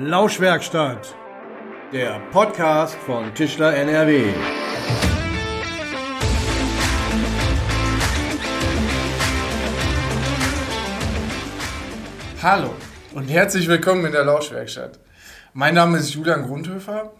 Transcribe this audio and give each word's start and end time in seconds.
Lauschwerkstatt, 0.00 1.14
der 1.92 2.18
Podcast 2.32 2.96
von 3.06 3.32
Tischler 3.32 3.76
NRW. 3.76 4.24
Hallo 12.42 12.74
und 13.14 13.28
herzlich 13.28 13.68
willkommen 13.68 14.06
in 14.06 14.12
der 14.12 14.24
Lauschwerkstatt. 14.24 14.98
Mein 15.52 15.74
Name 15.74 15.98
ist 15.98 16.12
Julian 16.12 16.42
Grundhöfer 16.42 17.12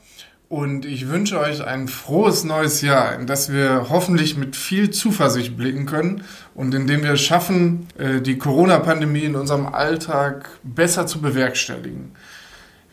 und 0.49 0.85
ich 0.85 1.09
wünsche 1.09 1.39
euch 1.39 1.65
ein 1.65 1.87
frohes 1.87 2.43
neues 2.43 2.83
Jahr, 2.83 3.15
in 3.15 3.29
das 3.29 3.53
wir 3.53 3.87
hoffentlich 3.89 4.37
mit 4.37 4.57
viel 4.57 4.91
Zuversicht 4.91 5.57
blicken 5.57 5.87
können 5.87 6.25
und 6.57 6.75
in 6.75 6.89
dem 6.89 7.05
wir 7.05 7.17
schaffen, 7.17 7.87
äh, 7.97 8.21
die 8.21 8.37
Corona-Pandemie 8.37 9.23
in 9.23 9.37
unserem 9.37 9.67
Alltag 9.67 10.49
besser 10.65 11.07
zu 11.07 11.21
bewerkstelligen. 11.21 12.17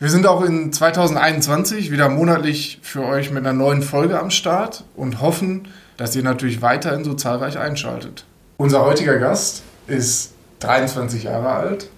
Wir 0.02 0.10
sind 0.10 0.26
auch 0.26 0.42
in 0.42 0.72
2021 0.72 1.92
wieder 1.92 2.08
monatlich 2.08 2.80
für 2.82 3.04
euch 3.04 3.30
mit 3.30 3.46
einer 3.46 3.52
neuen 3.52 3.82
Folge 3.82 4.18
am 4.18 4.32
Start 4.32 4.82
und 4.96 5.20
hoffen, 5.20 5.68
dass 5.96 6.16
ihr 6.16 6.24
natürlich 6.24 6.60
weiterhin 6.60 7.04
so 7.04 7.14
zahlreich 7.14 7.56
einschaltet. 7.56 8.24
Unser 8.56 8.84
heutiger 8.84 9.18
Gast 9.18 9.62
ist 9.86 10.32
23 10.58 11.22
Jahre 11.22 11.50
alt, 11.50 11.88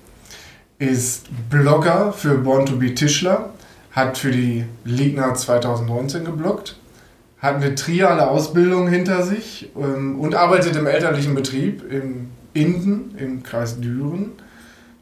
ist 0.79 1.29
Blogger 1.49 2.13
für 2.13 2.37
Born 2.37 2.67
to 2.67 2.77
be 2.77 2.95
Tischler, 2.95 3.55
hat 3.93 4.19
für 4.19 4.33
die 4.33 4.67
Ligna 4.85 5.33
2019 5.33 6.27
gebloggt, 6.27 6.77
hat 7.39 7.55
eine 7.55 7.75
triale 7.75 8.29
Ausbildung 8.29 8.87
hinter 8.87 9.23
sich 9.23 9.71
ähm, 9.81 10.21
und 10.21 10.35
arbeitet 10.35 10.77
im 10.77 10.87
elterlichen 10.87 11.35
Betrieb 11.35 11.91
in 11.91 12.29
Inden 12.53 13.17
im 13.17 13.43
Kreis 13.43 13.81
Düren. 13.81 14.33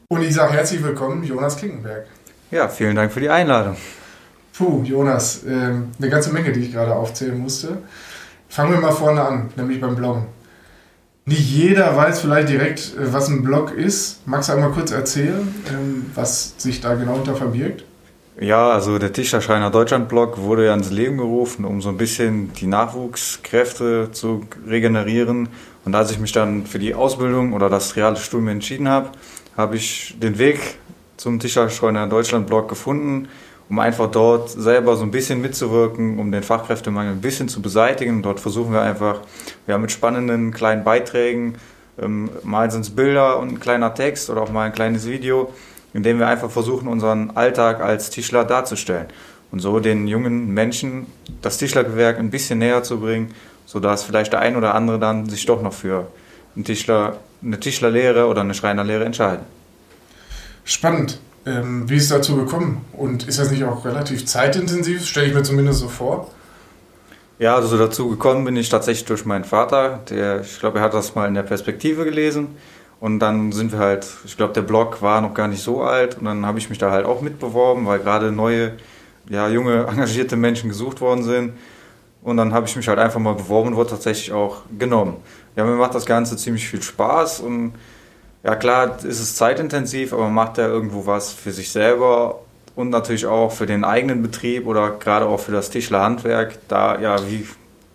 Und 0.07 0.21
ich 0.21 0.33
sage 0.33 0.53
herzlich 0.53 0.81
willkommen, 0.81 1.25
Jonas 1.25 1.57
Klinkenberg. 1.57 2.05
Ja, 2.53 2.67
vielen 2.67 2.95
Dank 2.95 3.11
für 3.11 3.19
die 3.19 3.29
Einladung. 3.29 3.75
Puh, 4.55 4.83
Jonas, 4.83 5.43
äh, 5.43 5.49
eine 5.49 6.09
ganze 6.09 6.31
Menge, 6.31 6.51
die 6.51 6.59
ich 6.59 6.71
gerade 6.71 6.93
aufzählen 6.93 7.35
musste. 7.35 7.79
Fangen 8.47 8.73
wir 8.73 8.79
mal 8.79 8.91
vorne 8.91 9.23
an, 9.23 9.49
nämlich 9.55 9.81
beim 9.81 9.95
Bloggen. 9.95 10.27
Nicht 11.25 11.49
jeder 11.49 11.97
weiß 11.97 12.21
vielleicht 12.21 12.49
direkt, 12.49 12.95
äh, 12.95 13.11
was 13.11 13.27
ein 13.27 13.41
Blog 13.41 13.71
ist. 13.71 14.27
Magst 14.27 14.49
du 14.49 14.53
einmal 14.53 14.69
kurz 14.69 14.91
erzählen, 14.91 15.55
ähm, 15.73 16.05
was 16.13 16.53
sich 16.57 16.79
da 16.79 16.93
genau 16.93 17.15
unter 17.15 17.33
verbirgt? 17.33 17.85
Ja, 18.39 18.69
also 18.69 18.99
der 18.99 19.11
Tischlerschreiner 19.11 19.71
Deutschland 19.71 20.07
Blog 20.07 20.37
wurde 20.37 20.67
ja 20.67 20.75
ins 20.75 20.91
Leben 20.91 21.17
gerufen, 21.17 21.65
um 21.65 21.81
so 21.81 21.89
ein 21.89 21.97
bisschen 21.97 22.53
die 22.53 22.67
Nachwuchskräfte 22.67 24.11
zu 24.11 24.45
regenerieren. 24.67 25.49
Und 25.85 25.95
als 25.95 26.11
ich 26.11 26.19
mich 26.19 26.33
dann 26.33 26.67
für 26.67 26.77
die 26.77 26.93
Ausbildung 26.93 27.53
oder 27.53 27.69
das 27.69 27.95
reale 27.95 28.17
Studium 28.17 28.49
entschieden 28.49 28.87
habe, 28.87 29.09
habe 29.57 29.75
ich 29.75 30.15
den 30.19 30.37
Weg 30.37 30.59
zum 31.23 31.39
Tischlerschreiner 31.39 32.07
Deutschland 32.07 32.47
Blog 32.47 32.67
gefunden, 32.67 33.29
um 33.69 33.79
einfach 33.79 34.11
dort 34.11 34.49
selber 34.49 34.97
so 34.97 35.03
ein 35.03 35.11
bisschen 35.11 35.39
mitzuwirken, 35.39 36.19
um 36.19 36.33
den 36.33 36.43
Fachkräftemangel 36.43 37.13
ein 37.13 37.21
bisschen 37.21 37.47
zu 37.47 37.61
beseitigen. 37.61 38.21
Dort 38.21 38.41
versuchen 38.41 38.73
wir 38.73 38.81
einfach, 38.81 39.21
ja, 39.65 39.77
mit 39.77 39.89
spannenden 39.89 40.51
kleinen 40.51 40.83
Beiträgen, 40.83 41.55
ähm, 41.97 42.29
mal 42.43 42.69
sind 42.71 42.81
es 42.81 42.89
Bilder 42.89 43.39
und 43.39 43.53
ein 43.53 43.59
kleiner 43.61 43.93
Text 43.93 44.29
oder 44.29 44.41
auch 44.41 44.51
mal 44.51 44.65
ein 44.65 44.73
kleines 44.73 45.07
Video, 45.07 45.53
in 45.93 46.03
dem 46.03 46.19
wir 46.19 46.27
einfach 46.27 46.51
versuchen, 46.51 46.89
unseren 46.89 47.31
Alltag 47.37 47.79
als 47.79 48.09
Tischler 48.09 48.43
darzustellen 48.43 49.05
und 49.49 49.59
so 49.59 49.79
den 49.79 50.09
jungen 50.09 50.53
Menschen 50.53 51.07
das 51.41 51.57
Tischlergewerk 51.57 52.19
ein 52.19 52.31
bisschen 52.31 52.59
näher 52.59 52.83
zu 52.83 52.99
bringen, 52.99 53.33
sodass 53.65 54.03
vielleicht 54.03 54.33
der 54.33 54.41
ein 54.41 54.57
oder 54.57 54.75
andere 54.75 54.99
dann 54.99 55.29
sich 55.29 55.45
doch 55.45 55.61
noch 55.61 55.73
für 55.73 56.07
einen 56.53 56.65
Tischler, 56.65 57.15
eine 57.41 57.61
Tischlerlehre 57.61 58.27
oder 58.27 58.41
eine 58.41 58.53
Schreinerlehre 58.53 59.05
entscheiden. 59.05 59.62
Spannend. 60.63 61.19
Ähm, 61.45 61.89
wie 61.89 61.97
ist 61.97 62.03
es 62.03 62.09
dazu 62.09 62.37
gekommen? 62.37 62.85
Und 62.93 63.27
ist 63.27 63.39
das 63.39 63.51
nicht 63.51 63.63
auch 63.63 63.83
relativ 63.83 64.25
zeitintensiv? 64.25 65.05
Stelle 65.05 65.27
ich 65.27 65.33
mir 65.33 65.43
zumindest 65.43 65.79
so 65.79 65.89
vor. 65.89 66.31
Ja, 67.39 67.55
also 67.55 67.77
dazu 67.77 68.09
gekommen 68.09 68.45
bin 68.45 68.55
ich 68.55 68.69
tatsächlich 68.69 69.05
durch 69.05 69.25
meinen 69.25 69.43
Vater. 69.43 69.99
Der, 70.09 70.41
ich 70.41 70.59
glaube, 70.59 70.79
er 70.79 70.85
hat 70.85 70.93
das 70.93 71.15
mal 71.15 71.27
in 71.27 71.33
der 71.33 71.43
Perspektive 71.43 72.05
gelesen. 72.05 72.55
Und 73.01 73.19
dann 73.19 73.51
sind 73.51 73.73
wir 73.73 73.79
halt, 73.79 74.07
ich 74.23 74.37
glaube, 74.37 74.53
der 74.53 74.61
Blog 74.61 75.01
war 75.01 75.19
noch 75.19 75.33
gar 75.33 75.49
nicht 75.49 75.61
so 75.61 75.81
alt. 75.81 76.19
Und 76.19 76.25
dann 76.25 76.45
habe 76.45 76.59
ich 76.59 76.69
mich 76.69 76.77
da 76.77 76.91
halt 76.91 77.05
auch 77.05 77.19
mitbeworben, 77.19 77.85
weil 77.85 77.99
gerade 77.99 78.31
neue, 78.31 78.73
ja, 79.29 79.49
junge, 79.49 79.87
engagierte 79.89 80.37
Menschen 80.37 80.69
gesucht 80.69 81.01
worden 81.01 81.23
sind. 81.23 81.53
Und 82.21 82.37
dann 82.37 82.53
habe 82.53 82.67
ich 82.67 82.75
mich 82.77 82.87
halt 82.87 82.99
einfach 82.99 83.19
mal 83.19 83.35
beworben 83.35 83.69
und 83.69 83.75
wurde 83.75 83.89
tatsächlich 83.89 84.31
auch 84.31 84.61
genommen. 84.79 85.17
Ja, 85.57 85.65
mir 85.65 85.75
macht 85.75 85.93
das 85.95 86.05
Ganze 86.05 86.37
ziemlich 86.37 86.65
viel 86.69 86.81
Spaß 86.81 87.41
und 87.41 87.73
ja 88.43 88.55
klar 88.55 88.97
ist 89.03 89.19
es 89.19 89.35
zeitintensiv, 89.35 90.13
aber 90.13 90.23
man 90.23 90.33
macht 90.33 90.57
ja 90.57 90.67
irgendwo 90.67 91.05
was 91.05 91.31
für 91.33 91.51
sich 91.51 91.71
selber 91.71 92.41
und 92.75 92.89
natürlich 92.89 93.25
auch 93.25 93.51
für 93.51 93.65
den 93.65 93.83
eigenen 93.83 94.21
Betrieb 94.21 94.67
oder 94.67 94.91
gerade 94.91 95.25
auch 95.25 95.39
für 95.39 95.51
das 95.51 95.69
Tischlerhandwerk. 95.69 96.57
Da 96.67 96.99
ja 96.99 97.17
wie, 97.29 97.47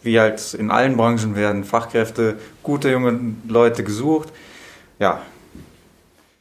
wie 0.02 0.20
halt 0.20 0.54
in 0.54 0.70
allen 0.70 0.96
Branchen 0.96 1.34
werden 1.34 1.64
Fachkräfte, 1.64 2.38
gute 2.62 2.90
junge 2.90 3.18
Leute 3.46 3.84
gesucht. 3.84 4.32
Ja. 4.98 5.20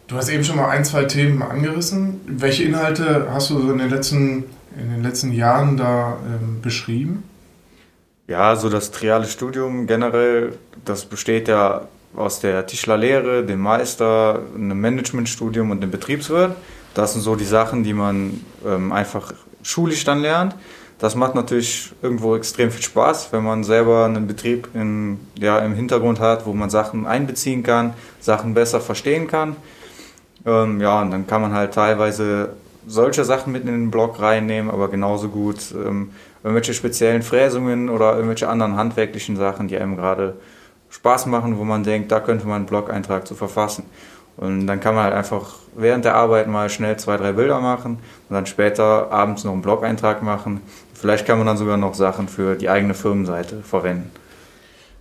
Du 0.07 0.16
hast 0.16 0.29
eben 0.29 0.44
schon 0.44 0.56
mal 0.56 0.69
ein, 0.69 0.85
zwei 0.85 1.03
Themen 1.03 1.41
angerissen. 1.41 2.22
Welche 2.28 2.63
Inhalte 2.63 3.28
hast 3.29 3.50
du 3.50 3.59
so 3.59 3.72
in 3.72 3.79
den 3.79 3.90
letzten, 3.90 4.46
in 4.78 4.90
den 4.91 5.03
letzten 5.03 5.34
Jahren 5.34 5.75
da 5.75 6.17
ähm, 6.25 6.62
beschrieben? 6.62 7.23
Ja, 8.28 8.56
so 8.56 8.69
das 8.69 8.91
triale 8.91 9.25
Studium 9.25 9.88
generell, 9.88 10.53
das 10.85 11.06
besteht 11.06 11.47
ja 11.47 11.88
aus 12.17 12.39
der 12.39 12.66
Tischlerlehre, 12.66 13.45
dem 13.45 13.59
Meister, 13.59 14.41
einem 14.55 14.79
Managementstudium 14.81 15.72
und 15.72 15.81
dem 15.81 15.91
Betriebswirt. 15.91 16.55
Das 16.94 17.13
sind 17.13 17.22
so 17.22 17.35
die 17.35 17.45
Sachen, 17.45 17.83
die 17.83 17.94
man 17.94 18.44
ähm, 18.66 18.91
einfach 18.91 19.33
schulisch 19.61 20.03
dann 20.03 20.19
lernt. 20.19 20.55
Das 21.00 21.13
macht 21.13 21.35
natürlich 21.35 21.94
irgendwo 22.01 22.35
extrem 22.35 22.72
viel 22.72 22.81
Spaß, 22.81 23.31
wenn 23.31 23.44
man 23.44 23.63
selber 23.63 24.05
einen 24.05 24.25
Betrieb 24.25 24.69
in, 24.73 25.19
ja, 25.38 25.59
im 25.59 25.73
Hintergrund 25.73 26.19
hat, 26.19 26.47
wo 26.47 26.53
man 26.53 26.72
Sachen 26.72 27.05
einbeziehen 27.05 27.61
kann, 27.61 27.94
Sachen 28.19 28.55
besser 28.55 28.81
verstehen 28.81 29.28
kann. 29.28 29.55
Ähm, 30.45 30.81
ja, 30.81 31.01
und 31.01 31.11
dann 31.11 31.28
kann 31.28 31.41
man 31.41 31.53
halt 31.53 31.75
teilweise 31.75 32.49
solche 32.88 33.25
Sachen 33.25 33.53
mit 33.53 33.61
in 33.63 33.67
den 33.67 33.91
Blog 33.91 34.19
reinnehmen, 34.19 34.72
aber 34.72 34.88
genauso 34.88 35.28
gut 35.28 35.57
ähm, 35.73 36.11
irgendwelche 36.44 36.73
speziellen 36.73 37.22
Fräsungen 37.22 37.89
oder 37.89 38.16
irgendwelche 38.16 38.49
anderen 38.49 38.75
handwerklichen 38.75 39.35
Sachen, 39.35 39.67
die 39.67 39.78
einem 39.78 39.97
gerade 39.97 40.35
Spaß 40.89 41.25
machen, 41.27 41.57
wo 41.57 41.63
man 41.63 41.83
denkt, 41.83 42.11
da 42.11 42.19
könnte 42.19 42.47
man 42.47 42.57
einen 42.57 42.65
Blog-Eintrag 42.65 43.27
zu 43.27 43.35
verfassen. 43.35 43.83
Und 44.37 44.67
dann 44.67 44.79
kann 44.79 44.93
man 44.93 45.05
halt 45.05 45.15
einfach 45.15 45.55
während 45.75 46.05
der 46.05 46.15
Arbeit 46.15 46.47
mal 46.47 46.69
schnell 46.69 46.97
zwei, 46.97 47.17
drei 47.17 47.31
Bilder 47.31 47.59
machen 47.59 47.99
und 48.29 48.33
dann 48.33 48.45
später 48.45 49.11
abends 49.11 49.43
noch 49.43 49.53
einen 49.53 49.63
Blog-Eintrag 49.63 50.21
machen. 50.21 50.61
Vielleicht 50.93 51.25
kann 51.25 51.39
man 51.39 51.47
dann 51.47 51.57
sogar 51.57 51.77
noch 51.77 51.95
Sachen 51.95 52.27
für 52.27 52.55
die 52.55 52.69
eigene 52.69 52.93
Firmenseite 52.93 53.61
verwenden. 53.63 54.11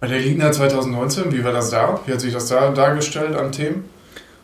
Bei 0.00 0.08
der 0.08 0.19
Ligna 0.19 0.52
2019, 0.52 1.32
wie 1.32 1.44
war 1.44 1.52
das 1.52 1.70
da? 1.70 2.00
Wie 2.06 2.12
hat 2.12 2.20
sich 2.20 2.32
das 2.32 2.47
da 2.47 2.70
dargestellt 2.70 3.36
an 3.36 3.53
Themen? 3.53 3.84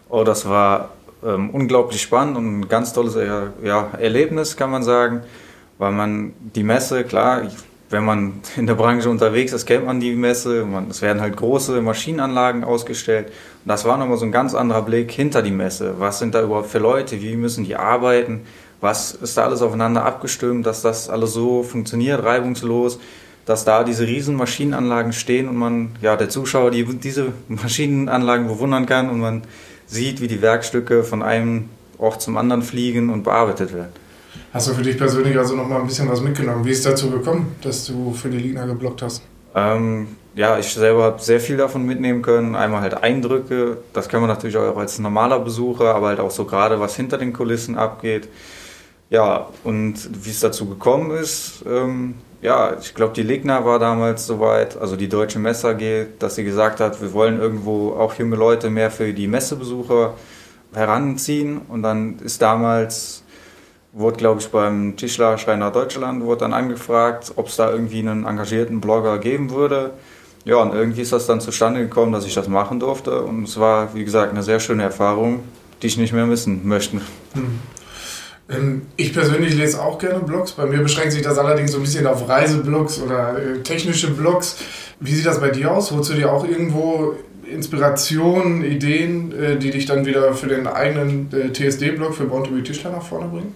Oh, 0.09 0.24
das 0.24 0.48
war 0.48 0.91
ähm, 1.24 1.50
unglaublich 1.50 2.03
spannend 2.03 2.36
und 2.36 2.60
ein 2.60 2.69
ganz 2.69 2.92
tolles 2.92 3.16
ja, 3.62 3.91
Erlebnis, 3.98 4.56
kann 4.56 4.70
man 4.70 4.82
sagen, 4.82 5.22
weil 5.78 5.92
man 5.92 6.32
die 6.54 6.62
Messe, 6.64 7.04
klar, 7.04 7.42
ich 7.44 7.54
wenn 7.92 8.04
man 8.04 8.41
in 8.56 8.66
der 8.66 8.75
Branche 8.75 9.08
unterwegs 9.08 9.53
ist, 9.53 9.66
kennt 9.66 9.86
man 9.86 10.00
die 10.00 10.14
Messe. 10.14 10.64
Man, 10.64 10.91
es 10.91 11.03
werden 11.03 11.20
halt 11.20 11.36
große 11.36 11.80
Maschinenanlagen 11.82 12.64
ausgestellt. 12.64 13.26
Und 13.26 13.69
das 13.69 13.84
war 13.84 13.97
nochmal 13.98 14.16
so 14.16 14.25
ein 14.25 14.32
ganz 14.32 14.54
anderer 14.54 14.82
Blick 14.82 15.10
hinter 15.12 15.42
die 15.42 15.50
Messe. 15.50 15.94
Was 15.98 16.19
sind 16.19 16.34
da 16.34 16.42
überhaupt 16.42 16.70
für 16.70 16.78
Leute? 16.78 17.20
Wie 17.22 17.36
müssen 17.36 17.64
die 17.64 17.76
arbeiten? 17.76 18.41
Was 18.80 19.12
ist 19.12 19.36
da 19.36 19.44
alles 19.44 19.62
aufeinander 19.62 20.04
abgestimmt, 20.04 20.66
dass 20.66 20.82
das 20.82 21.08
alles 21.08 21.32
so 21.32 21.62
funktioniert, 21.62 22.25
reibungslos? 22.25 22.98
Dass 23.47 23.64
da 23.64 23.84
diese 23.84 24.06
riesen 24.06 24.36
Maschinenanlagen 24.36 25.12
stehen 25.12 25.48
und 25.48 25.56
man, 25.56 25.92
ja, 26.00 26.16
der 26.16 26.28
Zuschauer 26.28 26.70
die, 26.70 26.84
diese 26.84 27.32
Maschinenanlagen 27.48 28.47
bewundern 28.47 28.86
kann 28.86 29.10
und 29.10 29.20
man 29.20 29.42
sieht, 29.86 30.20
wie 30.20 30.28
die 30.28 30.42
Werkstücke 30.42 31.04
von 31.04 31.22
einem 31.22 31.69
Ort 31.98 32.22
zum 32.22 32.36
anderen 32.36 32.62
fliegen 32.62 33.10
und 33.10 33.22
bearbeitet 33.24 33.72
werden. 33.74 33.92
Hast 34.53 34.69
du 34.69 34.75
für 34.75 34.83
dich 34.83 34.99
persönlich 34.99 35.39
also 35.39 35.57
noch 35.57 35.66
mal 35.66 35.81
ein 35.81 35.87
bisschen 35.87 36.10
was 36.10 36.21
mitgenommen? 36.21 36.63
Wie 36.66 36.72
ist 36.72 36.81
es 36.81 36.84
dazu 36.84 37.10
gekommen, 37.10 37.57
dass 37.63 37.87
du 37.87 38.13
für 38.13 38.28
die 38.28 38.37
Ligna 38.37 38.66
geblockt 38.66 39.01
hast? 39.01 39.22
Ähm, 39.54 40.09
ja, 40.34 40.59
ich 40.59 40.75
selber 40.75 41.04
habe 41.04 41.22
sehr 41.22 41.41
viel 41.41 41.57
davon 41.57 41.87
mitnehmen 41.87 42.21
können. 42.21 42.54
Einmal 42.54 42.83
halt 42.83 43.03
Eindrücke, 43.03 43.78
das 43.95 44.10
kann 44.10 44.21
man 44.21 44.28
natürlich 44.28 44.59
auch 44.59 44.77
als 44.77 44.99
normaler 44.99 45.39
Besucher, 45.39 45.95
aber 45.95 46.09
halt 46.09 46.21
auch 46.21 46.31
so 46.31 46.45
gerade, 46.45 46.78
was 46.81 46.95
hinter 46.97 47.16
den 47.16 47.33
Kulissen 47.33 47.78
abgeht. 47.78 48.28
Ja, 49.09 49.49
und 49.65 49.95
wie 50.22 50.31
es 50.31 50.41
dazu 50.41 50.69
gekommen 50.69 51.13
ist, 51.13 51.65
ähm, 51.66 52.16
ja, 52.43 52.77
ich 52.78 52.95
glaube, 52.95 53.15
die 53.15 53.22
Ligna 53.22 53.65
war 53.65 53.78
damals 53.78 54.27
soweit, 54.27 54.77
also 54.77 54.97
die 54.97 55.09
Deutsche 55.09 55.39
Messe 55.39 55.69
AG, 55.69 56.09
dass 56.19 56.34
sie 56.34 56.45
gesagt 56.45 56.78
hat, 56.81 57.01
wir 57.01 57.15
wollen 57.15 57.41
irgendwo 57.41 57.93
auch 57.93 58.15
junge 58.15 58.37
Leute 58.37 58.69
mehr 58.69 58.91
für 58.91 59.15
die 59.15 59.28
Messebesucher 59.28 60.13
heranziehen. 60.75 61.63
Und 61.69 61.83
dann 61.83 62.19
ist 62.19 62.43
damals 62.43 63.22
wurde, 63.92 64.16
glaube 64.16 64.41
ich, 64.41 64.48
beim 64.48 64.97
Tischler 64.97 65.39
Schreiner 65.39 65.71
Deutschland 65.71 66.24
wurde 66.24 66.41
dann 66.41 66.54
angefragt, 66.54 67.33
ob 67.36 67.48
es 67.48 67.56
da 67.56 67.71
irgendwie 67.71 68.00
einen 68.00 68.24
engagierten 68.24 68.80
Blogger 68.80 69.18
geben 69.18 69.50
würde. 69.50 69.92
Ja, 70.44 70.56
und 70.56 70.74
irgendwie 70.74 71.03
ist 71.03 71.12
das 71.12 71.27
dann 71.27 71.41
zustande 71.41 71.80
gekommen, 71.80 72.12
dass 72.12 72.27
ich 72.27 72.34
das 72.34 72.48
machen 72.48 72.80
durfte. 72.80 73.22
Und 73.22 73.44
es 73.44 73.60
war, 73.60 73.94
wie 73.94 74.04
gesagt, 74.04 74.33
eine 74.33 74.42
sehr 74.42 74.59
schöne 74.59 74.83
Erfahrung, 74.83 75.41
die 75.83 75.86
ich 75.86 75.97
nicht 75.97 76.12
mehr 76.12 76.27
missen 76.27 76.66
möchte. 76.66 77.00
Hm. 77.34 77.60
Ähm, 78.48 78.83
ich 78.97 79.12
persönlich 79.12 79.54
lese 79.54 79.80
auch 79.80 79.98
gerne 79.98 80.21
Blogs. 80.21 80.53
Bei 80.53 80.66
mir 80.66 80.78
beschränkt 80.78 81.12
sich 81.12 81.22
das 81.22 81.38
allerdings 81.38 81.72
so 81.72 81.78
ein 81.78 81.83
bisschen 81.83 82.06
auf 82.06 82.28
Reiseblogs 82.28 83.00
oder 83.00 83.38
äh, 83.38 83.62
technische 83.62 84.10
Blogs. 84.10 84.56
Wie 84.98 85.12
sieht 85.12 85.27
das 85.27 85.41
bei 85.41 85.50
dir 85.50 85.71
aus? 85.71 85.92
Holst 85.92 86.10
du 86.10 86.15
dir 86.15 86.33
auch 86.33 86.45
irgendwo 86.45 87.15
Inspirationen, 87.48 88.65
Ideen, 88.65 89.33
äh, 89.33 89.56
die 89.59 89.71
dich 89.71 89.86
dann 89.86 90.06
wieder 90.06 90.34
für 90.34 90.48
den 90.48 90.66
eigenen 90.66 91.28
äh, 91.33 91.53
TSD-Blog 91.53 92.15
für 92.15 92.24
Born 92.24 92.45
to 92.45 92.60
Tischler 92.62 92.91
nach 92.91 93.03
vorne 93.03 93.28
bringen? 93.28 93.54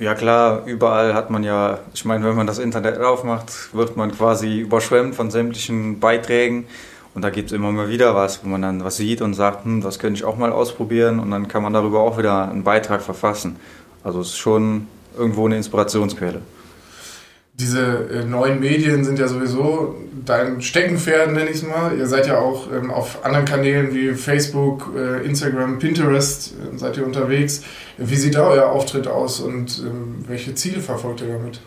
Ja 0.00 0.14
klar, 0.14 0.62
überall 0.66 1.12
hat 1.12 1.28
man 1.28 1.42
ja, 1.42 1.80
ich 1.92 2.04
meine, 2.04 2.24
wenn 2.24 2.36
man 2.36 2.46
das 2.46 2.60
Internet 2.60 3.00
aufmacht, 3.00 3.74
wird 3.74 3.96
man 3.96 4.12
quasi 4.12 4.60
überschwemmt 4.60 5.16
von 5.16 5.32
sämtlichen 5.32 5.98
Beiträgen. 5.98 6.66
Und 7.14 7.22
da 7.22 7.30
gibt 7.30 7.50
es 7.50 7.52
immer 7.52 7.72
mal 7.72 7.88
wieder 7.88 8.14
was, 8.14 8.44
wo 8.44 8.48
man 8.48 8.62
dann 8.62 8.84
was 8.84 8.96
sieht 8.96 9.22
und 9.22 9.34
sagt, 9.34 9.64
hm, 9.64 9.80
das 9.80 9.98
könnte 9.98 10.18
ich 10.18 10.24
auch 10.24 10.36
mal 10.36 10.52
ausprobieren. 10.52 11.18
Und 11.18 11.32
dann 11.32 11.48
kann 11.48 11.64
man 11.64 11.72
darüber 11.72 11.98
auch 11.98 12.16
wieder 12.16 12.48
einen 12.48 12.62
Beitrag 12.62 13.02
verfassen. 13.02 13.56
Also 14.04 14.20
es 14.20 14.28
ist 14.28 14.38
schon 14.38 14.86
irgendwo 15.16 15.46
eine 15.46 15.56
Inspirationsquelle. 15.56 16.42
Diese 17.60 17.80
äh, 17.80 18.24
neuen 18.24 18.60
Medien 18.60 19.04
sind 19.04 19.18
ja 19.18 19.26
sowieso 19.26 19.96
dein 20.24 20.62
Steckenpferd, 20.62 21.32
nenne 21.32 21.50
ich 21.50 21.56
es 21.56 21.62
mal. 21.64 21.96
Ihr 21.98 22.06
seid 22.06 22.28
ja 22.28 22.38
auch 22.38 22.70
ähm, 22.72 22.92
auf 22.92 23.24
anderen 23.24 23.46
Kanälen 23.46 23.92
wie 23.92 24.14
Facebook, 24.14 24.92
äh, 24.96 25.26
Instagram, 25.26 25.80
Pinterest 25.80 26.52
äh, 26.52 26.78
seid 26.78 26.96
ihr 26.98 27.04
unterwegs. 27.04 27.62
Wie 27.96 28.14
sieht 28.14 28.36
da 28.36 28.46
euer 28.46 28.70
Auftritt 28.70 29.08
aus 29.08 29.40
und 29.40 29.80
ähm, 29.80 30.24
welche 30.28 30.54
Ziele 30.54 30.80
verfolgt 30.80 31.20
ihr 31.22 31.28
damit? 31.28 31.60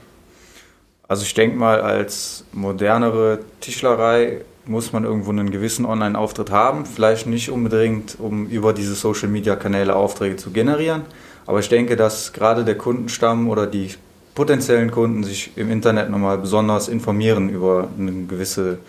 Also 1.10 1.24
ich 1.24 1.34
denke 1.34 1.58
mal, 1.58 1.82
als 1.82 2.46
modernere 2.54 3.40
Tischlerei 3.60 4.46
muss 4.66 4.94
man 4.94 5.04
irgendwo 5.04 5.32
einen 5.32 5.52
gewissen 5.52 5.86
Online-Auftritt 5.86 6.52
haben. 6.52 6.86
Vielleicht 6.86 7.28
nicht 7.28 7.50
unbedingt, 7.50 8.18
um 8.18 8.48
über 8.48 8.72
diese 8.72 8.96
Social-Media-Kanäle 8.96 9.94
Aufträge 9.94 10.38
zu 10.38 10.52
generieren. 10.52 11.02
Aber 11.46 11.60
ich 11.60 11.68
denke, 11.68 11.98
dass 11.98 12.32
gerade 12.32 12.64
der 12.64 12.78
Kundenstamm 12.78 13.50
oder 13.50 13.68
die 13.68 13.90
potenziellen 14.36 14.92
Kunden 14.92 15.24
sich 15.24 15.52
im 15.56 15.72
Internet 15.72 16.10
nochmal 16.10 16.38
besonders 16.38 16.88
informieren 16.88 17.50
über, 17.50 17.90
eine 17.98 18.26
gewisse, 18.26 18.80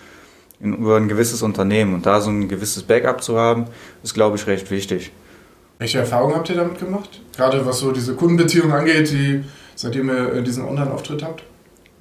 über 0.61 0.97
ein 0.97 1.09
gewisses 1.09 1.43
Unternehmen. 1.43 1.95
Und 1.95 2.07
da 2.07 2.21
so 2.21 2.31
ein 2.31 2.49
gewisses 2.49 2.83
Backup 2.83 3.23
zu 3.23 3.39
haben, 3.39 3.67
ist, 4.03 4.15
glaube 4.15 4.37
ich, 4.37 4.47
recht 4.47 4.71
wichtig. 4.71 5.13
Welche 5.79 5.99
Erfahrungen 5.99 6.37
habt 6.37 6.49
ihr 6.49 6.57
damit 6.57 6.79
gemacht? 6.79 7.21
Gerade 7.37 7.67
was 7.67 7.81
so 7.81 7.91
diese 7.91 8.15
Kundenbeziehungen 8.15 8.73
angeht, 8.73 9.11
die, 9.11 9.43
seitdem 9.75 10.11
ihr 10.11 10.35
äh, 10.35 10.43
diesen 10.43 10.65
Online-Auftritt 10.65 11.25
habt? 11.25 11.43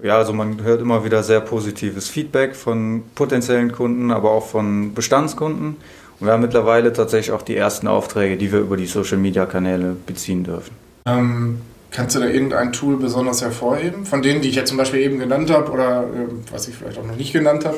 Ja, 0.04 0.18
also 0.18 0.34
man 0.34 0.64
hört 0.64 0.82
immer 0.82 1.04
wieder 1.04 1.24
sehr 1.24 1.42
positives 1.42 2.10
Feedback 2.10 2.56
von 2.56 3.04
potenziellen 3.16 3.72
Kunden, 3.72 4.12
aber 4.12 4.32
auch 4.32 4.48
von 4.48 4.94
Bestandskunden. 4.94 5.78
Und 6.20 6.28
wir 6.28 6.34
haben 6.34 6.42
mittlerweile 6.42 6.94
tatsächlich 6.94 7.32
auch 7.32 7.42
die 7.42 7.56
ersten 7.56 7.88
Aufträge, 7.88 8.38
die 8.38 8.52
wir 8.52 8.60
über 8.60 8.78
die 8.78 8.86
Social-Media-Kanäle 8.86 9.96
beziehen 10.06 10.44
dürfen. 10.44 10.76
Ähm, 11.08 11.62
Kannst 11.92 12.16
du 12.16 12.22
da 12.22 12.28
irgendein 12.28 12.72
Tool 12.72 12.98
besonders 12.98 13.42
hervorheben? 13.42 14.06
Von 14.06 14.22
denen, 14.22 14.42
die 14.42 14.50
ich 14.50 14.56
jetzt 14.56 14.70
zum 14.70 14.78
Beispiel 14.78 15.02
eben 15.02 15.20
genannt 15.20 15.52
habe 15.52 15.72
oder 15.72 16.04
äh, 16.04 16.52
was 16.52 16.68
ich 16.70 16.76
vielleicht 16.76 16.98
auch 16.98 17.06
noch 17.06 17.18
nicht 17.18 17.34
genannt 17.34 17.66
habe? 17.66 17.78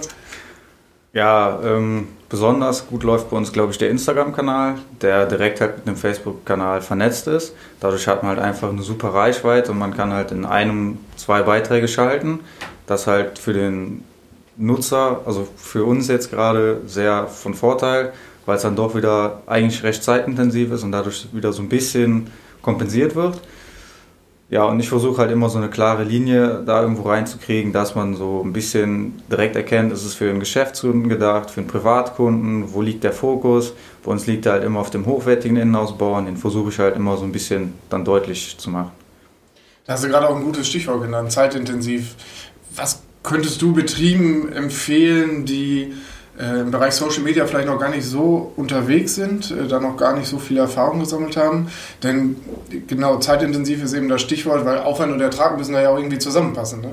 Ja, 1.14 1.60
ähm, 1.64 2.08
besonders 2.30 2.88
gut 2.88 3.04
läuft 3.04 3.30
bei 3.30 3.38
uns, 3.38 3.52
glaube 3.52 3.72
ich, 3.72 3.78
der 3.78 3.90
Instagram-Kanal, 3.90 4.76
der 5.02 5.26
direkt 5.28 5.62
halt 5.62 5.78
mit 5.78 5.88
dem 5.88 5.96
Facebook-Kanal 5.96 6.82
vernetzt 6.82 7.28
ist. 7.28 7.54
Dadurch 7.80 8.08
hat 8.08 8.24
man 8.24 8.36
halt 8.36 8.40
einfach 8.40 8.70
eine 8.70 8.82
super 8.82 9.10
Reichweite 9.10 9.72
und 9.72 9.78
man 9.78 9.96
kann 9.96 10.12
halt 10.12 10.32
in 10.32 10.46
einem 10.46 10.98
zwei 11.16 11.44
Beiträge 11.44 11.88
schalten. 11.88 12.40
Das 12.88 13.08
halt 13.08 13.38
für 13.38 13.54
den 13.54 14.04
Nutzer, 14.58 15.22
also 15.26 15.48
für 15.56 15.86
uns 15.86 16.08
jetzt 16.08 16.32
gerade 16.32 16.82
sehr 16.86 17.28
von 17.28 17.54
Vorteil, 17.54 18.14
weil 18.46 18.58
es 18.58 18.64
dann 18.64 18.76
doch 18.76 18.96
wieder 18.96 19.42
eigentlich 19.48 19.84
recht 19.84 20.04
zeitintensiv 20.04 20.72
ist 20.72 20.84
und 20.84 20.92
dadurch 20.92 21.28
wieder 21.32 21.54
so 21.54 21.62
ein 21.62 21.70
bisschen 21.70 22.32
kompensiert 22.62 23.16
wird. 23.16 23.40
Ja, 24.54 24.66
und 24.66 24.80
ich 24.80 24.88
versuche 24.88 25.20
halt 25.20 25.32
immer 25.32 25.50
so 25.50 25.58
eine 25.58 25.68
klare 25.68 26.04
Linie 26.04 26.62
da 26.64 26.80
irgendwo 26.84 27.10
reinzukriegen, 27.10 27.74
dass 27.74 27.96
man 27.96 28.16
so 28.16 28.44
ein 28.46 28.54
bisschen 28.54 29.20
direkt 29.28 29.56
erkennt, 29.56 29.92
ist 29.92 30.06
es 30.06 30.14
für 30.14 30.30
einen 30.30 30.40
Geschäftskunden 30.40 31.10
gedacht, 31.10 31.50
für 31.50 31.62
einen 31.62 31.68
Privatkunden, 31.68 32.72
wo 32.72 32.84
liegt 32.84 33.04
der 33.04 33.14
Fokus. 33.14 33.74
Bei 34.04 34.12
uns 34.12 34.28
liegt 34.28 34.46
er 34.46 34.52
halt 34.52 34.64
immer 34.64 34.80
auf 34.80 34.92
dem 34.92 35.08
hochwertigen 35.08 35.58
Innenausbau 35.58 36.20
und 36.20 36.28
den 36.28 36.38
versuche 36.38 36.70
ich 36.70 36.78
halt 36.78 36.96
immer 36.96 37.18
so 37.18 37.24
ein 37.24 37.32
bisschen 37.32 37.74
dann 37.90 38.06
deutlich 38.06 38.56
zu 38.60 38.70
machen. 38.70 38.92
Da 39.88 39.94
hast 39.94 40.04
du 40.04 40.08
gerade 40.08 40.30
auch 40.30 40.36
ein 40.36 40.44
gutes 40.44 40.68
Stichwort 40.68 41.02
genannt, 41.02 41.32
zeitintensiv. 41.32 42.14
Was 42.76 43.02
könntest 43.24 43.60
du 43.60 43.74
Betrieben 43.74 44.54
empfehlen, 44.54 45.48
die 45.48 45.94
äh, 46.40 46.62
im 46.62 46.72
Bereich 46.72 46.94
Social 46.94 47.24
Media 47.24 47.46
vielleicht 47.46 47.68
noch 47.68 47.80
gar 47.80 47.90
nicht 47.90 48.06
so 48.06 48.54
unterwegs 48.56 49.16
sind, 49.16 49.52
äh, 49.52 49.68
da 49.68 49.80
noch 49.80 49.98
gar 49.98 50.18
nicht 50.18 50.28
so 50.28 50.40
viel 50.40 50.58
Erfahrung 50.58 51.00
gesammelt 51.00 51.38
haben. 51.38 51.68
Denn 52.02 52.38
genau, 52.88 53.20
zeitintensiv 53.20 53.84
ist 53.84 53.94
eben 53.94 54.10
das 54.10 54.22
Stichwort, 54.22 54.66
weil 54.66 54.80
Aufwand 54.80 55.14
und 55.14 55.22
Ertrag 55.22 55.58
müssen 55.58 55.74
da 55.74 55.82
ja 55.82 55.90
auch 55.90 55.98
irgendwie 55.98 56.20
zusammenpassen. 56.20 56.82
Ne? 56.82 56.92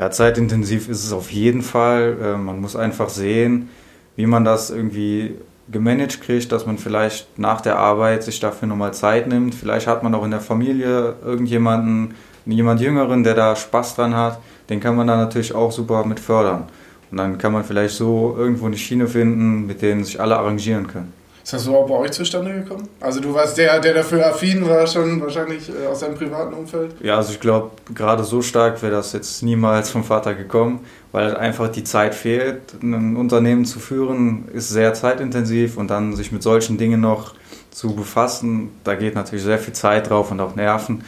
Ja, 0.00 0.10
zeitintensiv 0.10 0.88
ist 0.88 1.04
es 1.04 1.12
auf 1.12 1.30
jeden 1.30 1.62
Fall. 1.62 2.16
Äh, 2.22 2.36
man 2.36 2.60
muss 2.60 2.76
einfach 2.76 3.08
sehen, 3.08 3.70
wie 4.16 4.26
man 4.26 4.44
das 4.44 4.70
irgendwie 4.70 5.36
gemanagt 5.70 6.22
kriegt, 6.22 6.50
dass 6.50 6.66
man 6.66 6.78
vielleicht 6.78 7.38
nach 7.38 7.60
der 7.60 7.78
Arbeit 7.78 8.24
sich 8.24 8.40
dafür 8.40 8.68
nochmal 8.68 8.94
Zeit 8.94 9.28
nimmt. 9.28 9.54
Vielleicht 9.54 9.86
hat 9.86 10.02
man 10.02 10.14
auch 10.14 10.24
in 10.24 10.30
der 10.30 10.40
Familie 10.40 11.16
irgendjemanden, 11.24 12.14
jemand 12.46 12.80
Jüngeren, 12.80 13.22
der 13.22 13.34
da 13.34 13.54
Spaß 13.54 13.94
dran 13.96 14.14
hat. 14.14 14.40
Den 14.70 14.80
kann 14.80 14.96
man 14.96 15.06
da 15.06 15.16
natürlich 15.16 15.54
auch 15.54 15.70
super 15.70 16.04
mit 16.04 16.18
fördern. 16.20 16.64
Und 17.10 17.18
dann 17.18 17.38
kann 17.38 17.52
man 17.52 17.64
vielleicht 17.64 17.94
so 17.94 18.34
irgendwo 18.36 18.66
eine 18.66 18.76
Schiene 18.76 19.08
finden, 19.08 19.66
mit 19.66 19.82
denen 19.82 20.04
sich 20.04 20.20
alle 20.20 20.36
arrangieren 20.36 20.86
können. 20.86 21.12
Ist 21.48 21.54
das 21.54 21.68
auch 21.68 21.86
bei 21.88 21.94
euch 21.94 22.10
zustande 22.10 22.52
gekommen? 22.52 22.86
Also 23.00 23.20
du 23.20 23.32
warst 23.32 23.56
der, 23.56 23.80
der 23.80 23.94
dafür 23.94 24.26
affin 24.26 24.68
war, 24.68 24.86
schon 24.86 25.18
wahrscheinlich 25.22 25.70
äh, 25.70 25.86
aus 25.86 26.00
deinem 26.00 26.14
privaten 26.14 26.52
Umfeld? 26.52 26.94
Ja, 27.00 27.16
also 27.16 27.32
ich 27.32 27.40
glaube, 27.40 27.70
gerade 27.94 28.22
so 28.22 28.42
stark 28.42 28.82
wäre 28.82 28.92
das 28.92 29.14
jetzt 29.14 29.42
niemals 29.42 29.88
vom 29.88 30.04
Vater 30.04 30.34
gekommen, 30.34 30.80
weil 31.10 31.34
einfach 31.34 31.68
die 31.68 31.84
Zeit 31.84 32.14
fehlt. 32.14 32.60
Ein 32.82 33.16
Unternehmen 33.16 33.64
zu 33.64 33.78
führen 33.80 34.48
ist 34.52 34.68
sehr 34.68 34.92
zeitintensiv 34.92 35.78
und 35.78 35.88
dann 35.88 36.14
sich 36.14 36.32
mit 36.32 36.42
solchen 36.42 36.76
Dingen 36.76 37.00
noch 37.00 37.32
zu 37.70 37.94
befassen, 37.94 38.70
da 38.84 38.94
geht 38.94 39.14
natürlich 39.14 39.44
sehr 39.44 39.58
viel 39.58 39.72
Zeit 39.72 40.10
drauf 40.10 40.30
und 40.30 40.40
auch 40.40 40.54
Nerven. 40.54 41.02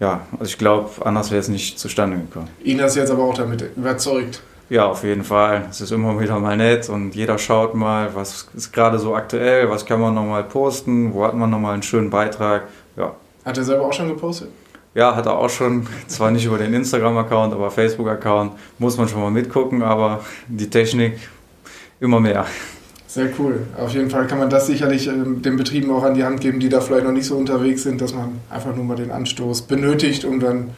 Ja, 0.00 0.22
also 0.32 0.46
ich 0.46 0.58
glaube, 0.58 0.90
anders 1.04 1.30
wäre 1.30 1.40
es 1.40 1.48
nicht 1.48 1.78
zustande 1.78 2.16
gekommen. 2.16 2.48
Ihn 2.64 2.82
hast 2.82 2.96
jetzt 2.96 3.10
aber 3.12 3.22
auch 3.22 3.34
damit 3.34 3.64
überzeugt. 3.76 4.42
Ja, 4.70 4.86
auf 4.86 5.02
jeden 5.02 5.24
Fall. 5.24 5.66
Es 5.68 5.80
ist 5.80 5.90
immer 5.90 6.20
wieder 6.20 6.38
mal 6.38 6.56
nett 6.56 6.88
und 6.88 7.16
jeder 7.16 7.38
schaut 7.38 7.74
mal, 7.74 8.14
was 8.14 8.48
ist 8.54 8.72
gerade 8.72 9.00
so 9.00 9.16
aktuell, 9.16 9.68
was 9.68 9.84
kann 9.84 10.00
man 10.00 10.14
nochmal 10.14 10.44
posten, 10.44 11.12
wo 11.12 11.24
hat 11.24 11.34
man 11.34 11.50
nochmal 11.50 11.74
einen 11.74 11.82
schönen 11.82 12.08
Beitrag. 12.08 12.68
Ja. 12.96 13.16
Hat 13.44 13.58
er 13.58 13.64
selber 13.64 13.86
auch 13.86 13.92
schon 13.92 14.06
gepostet? 14.06 14.48
Ja, 14.94 15.16
hat 15.16 15.26
er 15.26 15.36
auch 15.36 15.50
schon. 15.50 15.88
Zwar 16.06 16.30
nicht 16.30 16.44
über 16.44 16.56
den 16.56 16.72
Instagram-Account, 16.72 17.52
aber 17.52 17.68
Facebook-Account. 17.72 18.52
Muss 18.78 18.96
man 18.96 19.08
schon 19.08 19.20
mal 19.20 19.32
mitgucken, 19.32 19.82
aber 19.82 20.20
die 20.46 20.70
Technik 20.70 21.18
immer 21.98 22.20
mehr. 22.20 22.46
Sehr 23.08 23.28
cool. 23.40 23.66
Auf 23.76 23.92
jeden 23.92 24.08
Fall 24.08 24.28
kann 24.28 24.38
man 24.38 24.50
das 24.50 24.68
sicherlich 24.68 25.08
ähm, 25.08 25.42
den 25.42 25.56
Betrieben 25.56 25.90
auch 25.90 26.04
an 26.04 26.14
die 26.14 26.22
Hand 26.22 26.40
geben, 26.40 26.60
die 26.60 26.68
da 26.68 26.80
vielleicht 26.80 27.04
noch 27.04 27.12
nicht 27.12 27.26
so 27.26 27.36
unterwegs 27.36 27.82
sind, 27.82 28.00
dass 28.00 28.14
man 28.14 28.40
einfach 28.48 28.76
nur 28.76 28.84
mal 28.84 28.96
den 28.96 29.10
Anstoß 29.10 29.62
benötigt, 29.62 30.24
um 30.24 30.38
dann 30.38 30.70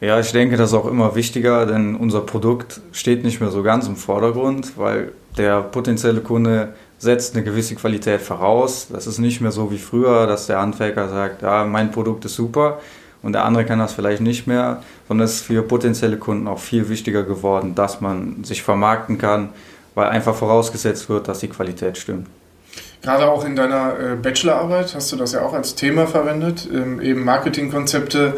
ja, 0.00 0.18
ich 0.18 0.32
denke, 0.32 0.56
das 0.56 0.70
ist 0.70 0.76
auch 0.76 0.86
immer 0.86 1.14
wichtiger, 1.14 1.66
denn 1.66 1.94
unser 1.94 2.22
Produkt 2.22 2.80
steht 2.92 3.22
nicht 3.22 3.40
mehr 3.40 3.50
so 3.50 3.62
ganz 3.62 3.86
im 3.86 3.96
Vordergrund, 3.96 4.78
weil 4.78 5.12
der 5.36 5.60
potenzielle 5.60 6.20
Kunde 6.20 6.74
setzt 6.98 7.34
eine 7.34 7.44
gewisse 7.44 7.74
Qualität 7.74 8.20
voraus. 8.20 8.88
Das 8.90 9.06
ist 9.06 9.18
nicht 9.18 9.40
mehr 9.40 9.52
so 9.52 9.70
wie 9.70 9.78
früher, 9.78 10.26
dass 10.26 10.46
der 10.46 10.60
Handwerker 10.60 11.08
sagt, 11.08 11.42
ja, 11.42 11.64
mein 11.64 11.90
Produkt 11.90 12.24
ist 12.24 12.34
super 12.34 12.80
und 13.22 13.34
der 13.34 13.44
andere 13.44 13.64
kann 13.66 13.78
das 13.78 13.92
vielleicht 13.92 14.22
nicht 14.22 14.46
mehr, 14.46 14.82
sondern 15.06 15.26
es 15.26 15.36
ist 15.36 15.44
für 15.44 15.62
potenzielle 15.62 16.16
Kunden 16.16 16.48
auch 16.48 16.58
viel 16.58 16.88
wichtiger 16.88 17.22
geworden, 17.22 17.74
dass 17.74 18.00
man 18.00 18.42
sich 18.44 18.62
vermarkten 18.62 19.18
kann, 19.18 19.50
weil 19.94 20.08
einfach 20.08 20.34
vorausgesetzt 20.34 21.08
wird, 21.08 21.28
dass 21.28 21.40
die 21.40 21.48
Qualität 21.48 21.98
stimmt. 21.98 22.26
Gerade 23.02 23.30
auch 23.30 23.46
in 23.46 23.56
deiner 23.56 23.98
äh, 23.98 24.16
Bachelorarbeit 24.16 24.94
hast 24.94 25.10
du 25.10 25.16
das 25.16 25.32
ja 25.32 25.42
auch 25.42 25.54
als 25.54 25.74
Thema 25.74 26.06
verwendet, 26.06 26.68
ähm, 26.72 27.00
eben 27.00 27.24
Marketingkonzepte 27.24 28.34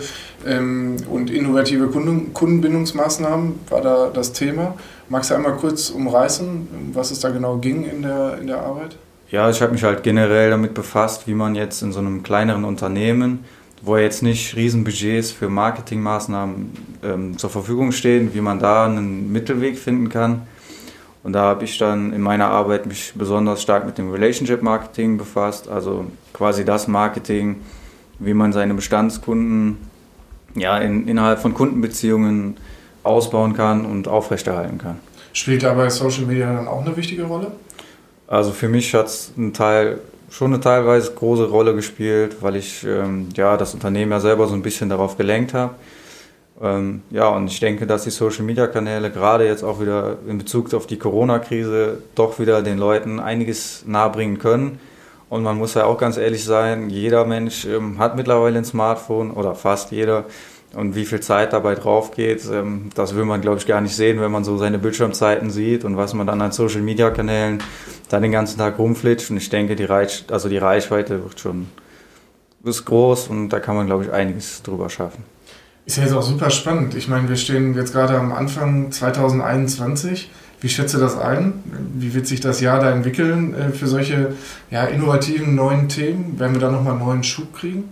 ähm, 0.46 0.96
und 1.10 1.30
innovative 1.30 1.88
Kunden, 1.88 2.32
Kundenbindungsmaßnahmen 2.32 3.58
war 3.68 3.80
da 3.80 4.10
das 4.12 4.32
Thema. 4.32 4.74
Magst 5.08 5.30
du 5.30 5.34
einmal 5.34 5.54
kurz 5.54 5.90
umreißen, 5.90 6.92
was 6.92 7.10
es 7.10 7.18
da 7.18 7.30
genau 7.30 7.56
ging 7.56 7.84
in 7.84 8.02
der, 8.02 8.38
in 8.40 8.46
der 8.46 8.60
Arbeit? 8.60 8.96
Ja, 9.30 9.50
ich 9.50 9.60
habe 9.62 9.72
mich 9.72 9.82
halt 9.82 10.04
generell 10.04 10.50
damit 10.50 10.74
befasst, 10.74 11.26
wie 11.26 11.34
man 11.34 11.56
jetzt 11.56 11.82
in 11.82 11.92
so 11.92 11.98
einem 11.98 12.22
kleineren 12.22 12.64
Unternehmen, 12.64 13.44
wo 13.82 13.96
jetzt 13.96 14.22
nicht 14.22 14.54
Riesenbudgets 14.54 15.32
für 15.32 15.48
Marketingmaßnahmen 15.48 16.72
ähm, 17.02 17.36
zur 17.36 17.50
Verfügung 17.50 17.90
stehen, 17.90 18.32
wie 18.32 18.40
man 18.40 18.60
da 18.60 18.84
einen 18.84 19.32
Mittelweg 19.32 19.76
finden 19.76 20.08
kann 20.08 20.42
und 21.22 21.32
da 21.34 21.42
habe 21.42 21.64
ich 21.64 21.78
dann 21.78 22.12
in 22.12 22.20
meiner 22.20 22.48
Arbeit 22.48 22.86
mich 22.86 23.12
besonders 23.14 23.62
stark 23.62 23.86
mit 23.86 23.98
dem 23.98 24.10
Relationship 24.10 24.62
Marketing 24.62 25.18
befasst, 25.18 25.68
also 25.68 26.06
quasi 26.32 26.64
das 26.64 26.88
Marketing, 26.88 27.60
wie 28.18 28.34
man 28.34 28.52
seine 28.52 28.74
Bestandskunden 28.74 29.78
ja, 30.54 30.78
in, 30.78 31.06
innerhalb 31.06 31.40
von 31.40 31.54
Kundenbeziehungen 31.54 32.56
ausbauen 33.04 33.54
kann 33.54 33.84
und 33.84 34.08
aufrechterhalten 34.08 34.78
kann. 34.78 34.98
Spielt 35.32 35.62
dabei 35.62 35.88
Social 35.90 36.26
Media 36.26 36.52
dann 36.52 36.68
auch 36.68 36.84
eine 36.84 36.96
wichtige 36.96 37.24
Rolle? 37.24 37.52
Also 38.26 38.50
für 38.50 38.68
mich 38.68 38.92
hat 38.94 39.06
es 39.06 39.32
einen 39.36 39.52
Teil 39.52 39.98
schon 40.30 40.52
eine 40.52 40.60
teilweise 40.60 41.12
große 41.12 41.48
Rolle 41.48 41.74
gespielt, 41.74 42.36
weil 42.40 42.56
ich 42.56 42.84
ähm, 42.84 43.28
ja, 43.36 43.56
das 43.56 43.74
Unternehmen 43.74 44.12
ja 44.12 44.20
selber 44.20 44.46
so 44.48 44.54
ein 44.54 44.62
bisschen 44.62 44.88
darauf 44.88 45.16
gelenkt 45.16 45.54
habe. 45.54 45.74
Ähm, 46.62 47.02
ja, 47.10 47.28
und 47.28 47.48
ich 47.48 47.58
denke, 47.58 47.86
dass 47.86 48.04
die 48.04 48.10
Social-Media-Kanäle 48.10 49.10
gerade 49.10 49.46
jetzt 49.46 49.64
auch 49.64 49.80
wieder 49.80 50.18
in 50.28 50.38
Bezug 50.38 50.72
auf 50.74 50.86
die 50.86 50.98
Corona-Krise 50.98 51.98
doch 52.14 52.38
wieder 52.38 52.62
den 52.62 52.78
Leuten 52.78 53.18
einiges 53.18 53.84
nahebringen 53.84 54.38
können. 54.38 54.78
Und 55.28 55.42
man 55.42 55.58
muss 55.58 55.74
ja 55.74 55.86
auch 55.86 55.98
ganz 55.98 56.18
ehrlich 56.18 56.44
sein, 56.44 56.88
jeder 56.88 57.24
Mensch 57.24 57.64
ähm, 57.64 57.98
hat 57.98 58.16
mittlerweile 58.16 58.58
ein 58.58 58.64
Smartphone 58.64 59.32
oder 59.32 59.54
fast 59.54 59.90
jeder. 59.90 60.24
Und 60.74 60.94
wie 60.94 61.04
viel 61.04 61.20
Zeit 61.20 61.52
dabei 61.52 61.74
drauf 61.74 62.12
geht, 62.12 62.42
ähm, 62.50 62.90
das 62.94 63.16
will 63.16 63.24
man, 63.24 63.40
glaube 63.40 63.58
ich, 63.58 63.66
gar 63.66 63.80
nicht 63.80 63.96
sehen, 63.96 64.20
wenn 64.20 64.30
man 64.30 64.44
so 64.44 64.56
seine 64.56 64.78
Bildschirmzeiten 64.78 65.50
sieht 65.50 65.84
und 65.84 65.96
was 65.96 66.14
man 66.14 66.26
dann 66.26 66.40
an 66.40 66.52
Social 66.52 66.80
Media 66.80 67.10
Kanälen 67.10 67.62
da 68.08 68.20
den 68.20 68.30
ganzen 68.30 68.58
Tag 68.58 68.78
rumflitscht. 68.78 69.30
Und 69.30 69.38
ich 69.38 69.50
denke, 69.50 69.74
die, 69.74 69.84
Reich, 69.84 70.24
also 70.30 70.48
die 70.48 70.58
Reichweite 70.58 71.24
wird 71.24 71.40
schon 71.40 71.66
ist 72.64 72.84
groß 72.84 73.28
und 73.28 73.48
da 73.48 73.58
kann 73.58 73.74
man, 73.74 73.86
glaube 73.86 74.04
ich, 74.04 74.12
einiges 74.12 74.62
drüber 74.62 74.88
schaffen. 74.88 75.24
Ist 75.84 75.96
ja 75.96 76.04
jetzt 76.04 76.12
auch 76.12 76.22
super 76.22 76.50
spannend. 76.50 76.94
Ich 76.94 77.08
meine, 77.08 77.28
wir 77.28 77.36
stehen 77.36 77.74
jetzt 77.74 77.92
gerade 77.92 78.16
am 78.18 78.32
Anfang 78.32 78.92
2021. 78.92 80.30
Wie 80.60 80.68
schätze 80.68 80.98
das 80.98 81.18
ein? 81.18 81.54
Wie 81.94 82.14
wird 82.14 82.28
sich 82.28 82.40
das 82.40 82.60
Jahr 82.60 82.78
da 82.78 82.92
entwickeln 82.92 83.52
äh, 83.54 83.70
für 83.70 83.88
solche 83.88 84.34
ja, 84.70 84.84
innovativen 84.84 85.56
neuen 85.56 85.88
Themen? 85.88 86.38
Werden 86.38 86.54
wir 86.54 86.60
da 86.60 86.70
nochmal 86.70 86.92
einen 86.92 87.04
neuen 87.04 87.24
Schub 87.24 87.52
kriegen? 87.52 87.88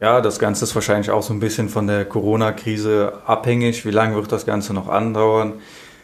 Ja, 0.00 0.20
das 0.20 0.40
Ganze 0.40 0.64
ist 0.64 0.74
wahrscheinlich 0.74 1.10
auch 1.10 1.22
so 1.22 1.32
ein 1.32 1.40
bisschen 1.40 1.68
von 1.68 1.86
der 1.86 2.04
Corona-Krise 2.04 3.12
abhängig. 3.24 3.86
Wie 3.86 3.92
lange 3.92 4.16
wird 4.16 4.32
das 4.32 4.44
Ganze 4.44 4.74
noch 4.74 4.88
andauern? 4.88 5.54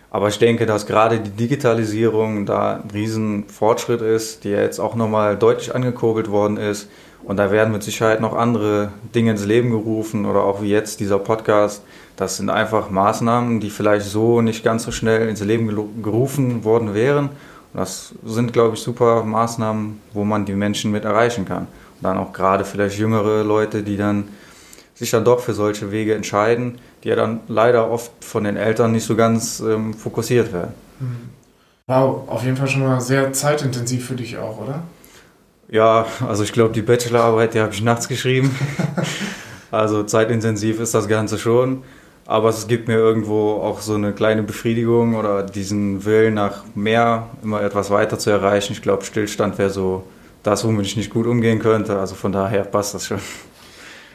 Aber 0.09 0.29
ich 0.29 0.39
denke, 0.39 0.67
dass 0.67 0.87
gerade 0.87 1.19
die 1.21 1.31
Digitalisierung 1.31 2.47
da 2.47 2.77
ein 2.77 2.91
Riesenfortschritt 2.91 4.03
ist, 4.03 4.45
die 4.45 4.51
jetzt 4.51 4.79
auch 4.79 4.95
nochmal 4.95 5.37
deutlich 5.37 5.75
angekurbelt 5.75 6.31
worden 6.31 6.59
ist. 6.59 6.89
Und 7.25 7.37
da 7.37 7.51
werden 7.51 7.73
mit 7.73 7.83
Sicherheit 7.83 8.21
noch 8.21 8.35
andere 8.35 8.91
Dinge 9.15 9.33
ins 9.33 9.45
Leben 9.45 9.71
gerufen 9.71 10.27
oder 10.27 10.43
auch 10.43 10.63
wie 10.63 10.71
jetzt 10.71 11.01
dieser 11.01 11.19
Podcast. 11.19 11.83
Das 12.17 12.37
sind 12.37 12.51
einfach 12.51 12.91
Maßnahmen, 12.91 13.61
die 13.61 13.71
vielleicht 13.71 14.07
so 14.07 14.41
nicht 14.41 14.65
ganz 14.65 14.83
so 14.83 14.91
schnell 14.91 15.29
ins 15.29 15.41
Leben 15.41 16.03
gerufen 16.03 16.65
worden 16.65 16.95
wären. 16.95 17.27
Und 17.73 17.81
das 17.81 18.15
sind, 18.25 18.53
glaube 18.53 18.75
ich, 18.75 18.83
super 18.83 19.23
Maßnahmen, 19.23 20.01
wo 20.13 20.25
man 20.25 20.45
die 20.45 20.55
Menschen 20.55 20.91
mit 20.91 21.05
erreichen 21.05 21.45
kann 21.45 21.69
dann 22.03 22.19
auch 22.19 22.33
gerade 22.33 22.65
vielleicht 22.65 22.99
jüngere 22.99 23.43
Leute, 23.43 23.83
die 23.83 23.97
dann 23.97 24.29
sich 24.95 25.11
dann 25.11 25.25
doch 25.25 25.41
für 25.41 25.55
solche 25.55 25.91
Wege 25.91 26.15
entscheiden, 26.15 26.79
die 27.03 27.09
ja 27.09 27.17
dann 27.17 27.41
leider 27.49 27.91
oft 27.91 28.13
von 28.21 28.45
den 28.45 28.57
Eltern 28.57 28.93
nicht 28.93 29.05
so 29.05 29.17
ganz 29.17 29.61
ähm, 29.61 29.95
fokussiert 29.95 30.53
werden. 30.53 30.75
Mhm. 31.01 31.31
Wow, 31.87 32.29
auf 32.29 32.45
jeden 32.45 32.57
Fall 32.57 32.69
schon 32.69 32.83
mal 32.83 33.01
sehr 33.01 33.33
zeitintensiv 33.33 34.07
für 34.07 34.15
dich 34.15 34.37
auch, 34.39 34.61
oder? 34.61 34.83
Ja, 35.73 36.05
also 36.29 36.45
ich 36.45 36.53
glaube, 36.53 36.75
die 36.75 36.83
Bachelorarbeit, 36.83 37.55
die 37.55 37.61
habe 37.61 37.73
ich 37.73 37.83
nachts 37.83 38.07
geschrieben. 38.07 38.55
also 39.71 40.03
zeitintensiv 40.03 40.79
ist 40.81 40.93
das 40.93 41.09
Ganze 41.09 41.39
schon. 41.39 41.83
Aber 42.27 42.51
es 42.51 42.67
gibt 42.67 42.89
mir 42.89 42.99
irgendwo 42.99 43.53
auch 43.55 43.81
so 43.81 43.95
eine 43.95 44.13
kleine 44.13 44.43
Befriedigung 44.43 45.15
oder 45.15 45.43
diesen 45.43 46.05
Willen 46.05 46.35
nach 46.35 46.65
mehr, 46.75 47.31
immer 47.43 47.63
etwas 47.63 47.89
weiter 47.89 48.19
zu 48.19 48.29
erreichen. 48.29 48.75
Ich 48.75 48.83
glaube, 48.83 49.07
Stillstand 49.07 49.57
wäre 49.57 49.71
so 49.71 50.05
das, 50.43 50.63
womit 50.63 50.85
ich 50.85 50.99
nicht 50.99 51.09
gut 51.09 51.27
umgehen 51.27 51.59
könnte. 51.59 51.99
Also 51.99 52.17
von 52.17 52.33
daher 52.33 52.65
passt 52.65 52.95
das 52.95 53.07
schon. 53.07 53.21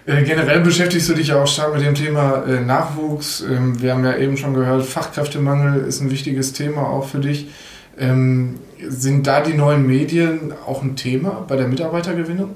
Äh, 0.05 0.21
generell 0.25 0.59
beschäftigst 0.59 1.09
du 1.09 1.15
dich 1.15 1.29
ja 1.29 1.41
auch 1.41 1.47
stark 1.47 1.73
mit 1.73 1.83
dem 1.83 1.95
Thema 1.95 2.43
äh, 2.45 2.61
Nachwuchs. 2.61 3.41
Ähm, 3.41 3.81
wir 3.81 3.93
haben 3.93 4.05
ja 4.05 4.15
eben 4.15 4.37
schon 4.37 4.53
gehört, 4.53 4.85
Fachkräftemangel 4.85 5.85
ist 5.87 6.01
ein 6.01 6.11
wichtiges 6.11 6.53
Thema 6.53 6.83
auch 6.83 7.07
für 7.07 7.19
dich. 7.19 7.49
Ähm, 7.97 8.59
sind 8.87 9.27
da 9.27 9.41
die 9.41 9.53
neuen 9.53 9.85
Medien 9.85 10.53
auch 10.65 10.81
ein 10.81 10.95
Thema 10.95 11.45
bei 11.47 11.55
der 11.55 11.67
Mitarbeitergewinnung? 11.67 12.55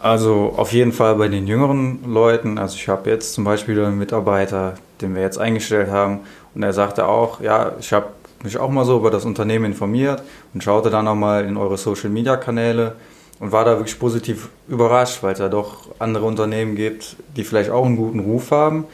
Also 0.00 0.54
auf 0.56 0.72
jeden 0.72 0.92
Fall 0.92 1.14
bei 1.14 1.28
den 1.28 1.46
jüngeren 1.46 2.00
Leuten. 2.12 2.58
Also 2.58 2.74
ich 2.76 2.88
habe 2.88 3.08
jetzt 3.08 3.34
zum 3.34 3.44
Beispiel 3.44 3.82
einen 3.84 3.98
Mitarbeiter, 3.98 4.74
den 5.00 5.14
wir 5.14 5.22
jetzt 5.22 5.38
eingestellt 5.38 5.90
haben, 5.90 6.20
und 6.54 6.62
er 6.62 6.72
sagte 6.72 7.06
auch, 7.06 7.40
ja, 7.40 7.72
ich 7.78 7.92
habe 7.92 8.08
mich 8.42 8.58
auch 8.58 8.68
mal 8.68 8.84
so 8.84 8.98
über 8.98 9.10
das 9.10 9.24
Unternehmen 9.24 9.66
informiert 9.66 10.22
und 10.52 10.62
schaute 10.62 10.90
dann 10.90 11.06
auch 11.06 11.14
mal 11.14 11.44
in 11.44 11.56
eure 11.56 11.78
Social 11.78 12.10
Media 12.10 12.36
Kanäle 12.36 12.96
und 13.38 13.52
war 13.52 13.64
da 13.64 13.76
wirklich 13.76 13.98
positiv 13.98 14.48
überrascht, 14.68 15.22
weil 15.22 15.32
es 15.32 15.38
ja 15.38 15.48
doch 15.48 15.88
andere 15.98 16.26
Unternehmen 16.26 16.74
gibt, 16.74 17.16
die 17.36 17.44
vielleicht 17.44 17.70
auch 17.70 17.86
einen 17.86 17.96
guten 17.96 18.20
Ruf 18.20 18.50
haben, 18.50 18.84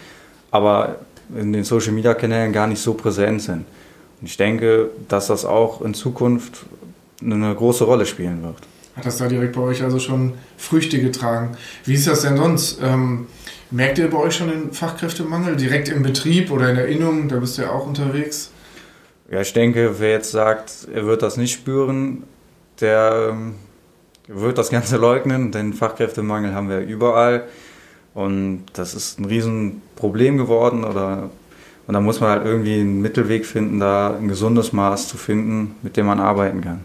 aber 0.50 0.96
in 1.36 1.52
den 1.52 1.64
Social 1.64 1.92
Media 1.92 2.14
Kanälen 2.14 2.52
gar 2.52 2.66
nicht 2.66 2.80
so 2.80 2.94
präsent 2.94 3.42
sind. 3.42 3.64
Und 4.20 4.26
ich 4.26 4.36
denke, 4.36 4.90
dass 5.08 5.28
das 5.28 5.44
auch 5.44 5.80
in 5.82 5.94
Zukunft 5.94 6.66
eine 7.22 7.54
große 7.54 7.84
Rolle 7.84 8.06
spielen 8.06 8.42
wird. 8.42 8.56
Hat 8.96 9.06
das 9.06 9.18
da 9.18 9.28
direkt 9.28 9.54
bei 9.54 9.62
euch 9.62 9.82
also 9.82 10.00
schon 10.00 10.34
Früchte 10.56 11.00
getragen? 11.00 11.56
Wie 11.84 11.94
ist 11.94 12.08
das 12.08 12.22
denn 12.22 12.36
sonst? 12.36 12.80
Ähm, 12.82 13.26
merkt 13.70 13.98
ihr 13.98 14.10
bei 14.10 14.18
euch 14.18 14.34
schon 14.34 14.48
den 14.48 14.72
Fachkräftemangel 14.72 15.56
direkt 15.56 15.88
im 15.88 16.02
Betrieb 16.02 16.50
oder 16.50 16.70
in 16.70 16.76
der 16.76 16.88
Innung? 16.88 17.28
Da 17.28 17.36
bist 17.36 17.58
du 17.58 17.62
ja 17.62 17.70
auch 17.70 17.86
unterwegs. 17.86 18.50
Ja, 19.30 19.40
ich 19.40 19.52
denke, 19.52 20.00
wer 20.00 20.10
jetzt 20.10 20.32
sagt, 20.32 20.88
er 20.92 21.06
wird 21.06 21.22
das 21.22 21.36
nicht 21.36 21.52
spüren, 21.52 22.24
der 22.80 23.28
ähm, 23.30 23.54
wird 24.26 24.58
das 24.58 24.70
Ganze 24.70 24.96
leugnen. 24.96 25.52
Den 25.52 25.74
Fachkräftemangel 25.74 26.54
haben 26.54 26.68
wir 26.68 26.80
überall. 26.80 27.44
Und 28.14 28.64
das 28.72 28.94
ist 28.94 29.20
ein 29.20 29.26
Riesenproblem 29.26 30.38
geworden. 30.38 30.84
Oder, 30.84 31.30
und 31.88 31.94
da 31.94 32.00
muss 32.00 32.20
man 32.20 32.30
halt 32.30 32.44
irgendwie 32.44 32.80
einen 32.80 33.00
Mittelweg 33.00 33.46
finden, 33.46 33.80
da 33.80 34.14
ein 34.14 34.28
gesundes 34.28 34.74
Maß 34.74 35.08
zu 35.08 35.16
finden, 35.16 35.74
mit 35.82 35.96
dem 35.96 36.04
man 36.04 36.20
arbeiten 36.20 36.60
kann. 36.60 36.80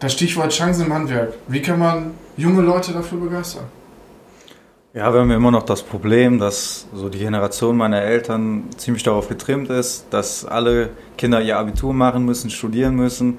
Das 0.00 0.12
Stichwort 0.12 0.52
Chancen 0.52 0.84
im 0.84 0.92
Handwerk. 0.92 1.32
Wie 1.48 1.62
kann 1.62 1.78
man 1.78 2.10
junge 2.36 2.60
Leute 2.60 2.92
dafür 2.92 3.18
begeistern? 3.18 3.64
Ja, 4.92 5.14
wir 5.14 5.20
haben 5.20 5.30
immer 5.30 5.50
noch 5.50 5.62
das 5.62 5.82
Problem, 5.82 6.38
dass 6.38 6.86
so 6.92 7.08
die 7.08 7.20
Generation 7.20 7.74
meiner 7.74 8.02
Eltern 8.02 8.64
ziemlich 8.76 9.02
darauf 9.02 9.30
getrimmt 9.30 9.70
ist, 9.70 10.04
dass 10.10 10.44
alle 10.44 10.90
Kinder 11.16 11.40
ihr 11.40 11.56
Abitur 11.56 11.94
machen 11.94 12.26
müssen, 12.26 12.50
studieren 12.50 12.94
müssen. 12.94 13.38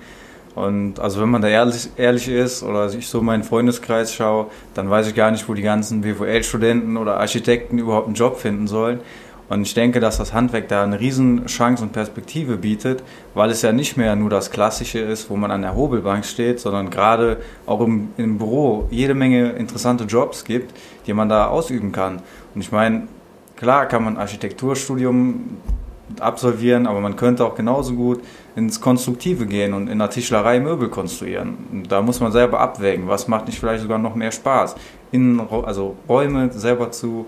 Und 0.56 1.00
also 1.00 1.22
wenn 1.22 1.30
man 1.30 1.44
da 1.44 1.50
ehrlich, 1.50 1.90
ehrlich 1.98 2.28
ist 2.28 2.64
oder 2.64 2.92
ich 2.92 3.08
so 3.08 3.22
meinen 3.22 3.44
Freundeskreis 3.44 4.12
schaue, 4.12 4.48
dann 4.74 4.90
weiß 4.90 5.08
ich 5.08 5.14
gar 5.14 5.30
nicht, 5.30 5.48
wo 5.48 5.54
die 5.54 5.62
ganzen 5.62 6.02
BWL-Studenten 6.02 6.98
oder 6.98 7.20
Architekten 7.20 7.78
überhaupt 7.78 8.08
einen 8.08 8.16
Job 8.16 8.40
finden 8.40 8.66
sollen. 8.66 9.02
Und 9.50 9.64
ich 9.64 9.74
denke, 9.74 10.00
dass 10.00 10.18
das 10.18 10.34
Handwerk 10.34 10.68
da 10.70 10.84
eine 10.84 11.00
riesen 11.00 11.46
Chance 11.48 11.84
und 11.84 11.92
Perspektive 11.92 12.58
bietet, 12.58 13.04
weil 13.34 13.50
es 13.50 13.62
ja 13.62 13.72
nicht 13.72 13.98
mehr 13.98 14.16
nur 14.16 14.30
das 14.30 14.52
Klassische 14.52 15.00
ist, 15.00 15.30
wo 15.30 15.36
man 15.36 15.52
an 15.52 15.62
der 15.62 15.76
Hobelbank 15.76 16.26
steht, 16.26 16.60
sondern 16.60 16.90
gerade 16.90 17.38
auch 17.66 17.82
im, 17.82 18.10
im 18.18 18.38
Büro 18.38 18.88
jede 18.90 19.14
Menge 19.14 19.52
interessante 19.52 20.06
Jobs 20.06 20.46
gibt, 20.46 20.74
die 21.06 21.14
man 21.14 21.30
da 21.30 21.48
ausüben 21.48 21.92
kann. 21.92 22.22
Und 22.56 22.62
ich 22.62 22.72
meine, 22.72 23.08
klar 23.58 23.86
kann 23.88 24.04
man 24.04 24.18
Architekturstudium 24.18 25.58
absolvieren, 26.20 26.88
aber 26.88 27.02
man 27.02 27.16
könnte 27.16 27.46
auch 27.46 27.56
genauso 27.56 27.94
gut 27.94 28.22
ins 28.56 28.82
Konstruktive 28.82 29.46
gehen 29.46 29.74
und 29.74 29.88
in 29.88 30.00
der 30.00 30.10
Tischlerei 30.10 30.60
Möbel 30.60 30.90
konstruieren. 30.90 31.58
Und 31.72 31.92
da 31.92 32.02
muss 32.02 32.20
man 32.20 32.32
selber 32.32 32.60
abwägen, 32.60 33.08
was 33.08 33.28
macht 33.28 33.48
nicht 33.48 33.60
vielleicht 33.60 33.82
sogar 33.82 33.98
noch 33.98 34.16
mehr 34.16 34.32
Spaß. 34.32 34.76
In, 35.12 35.40
also 35.40 35.96
Räume 36.08 36.52
selber 36.52 36.92
zu 36.92 37.28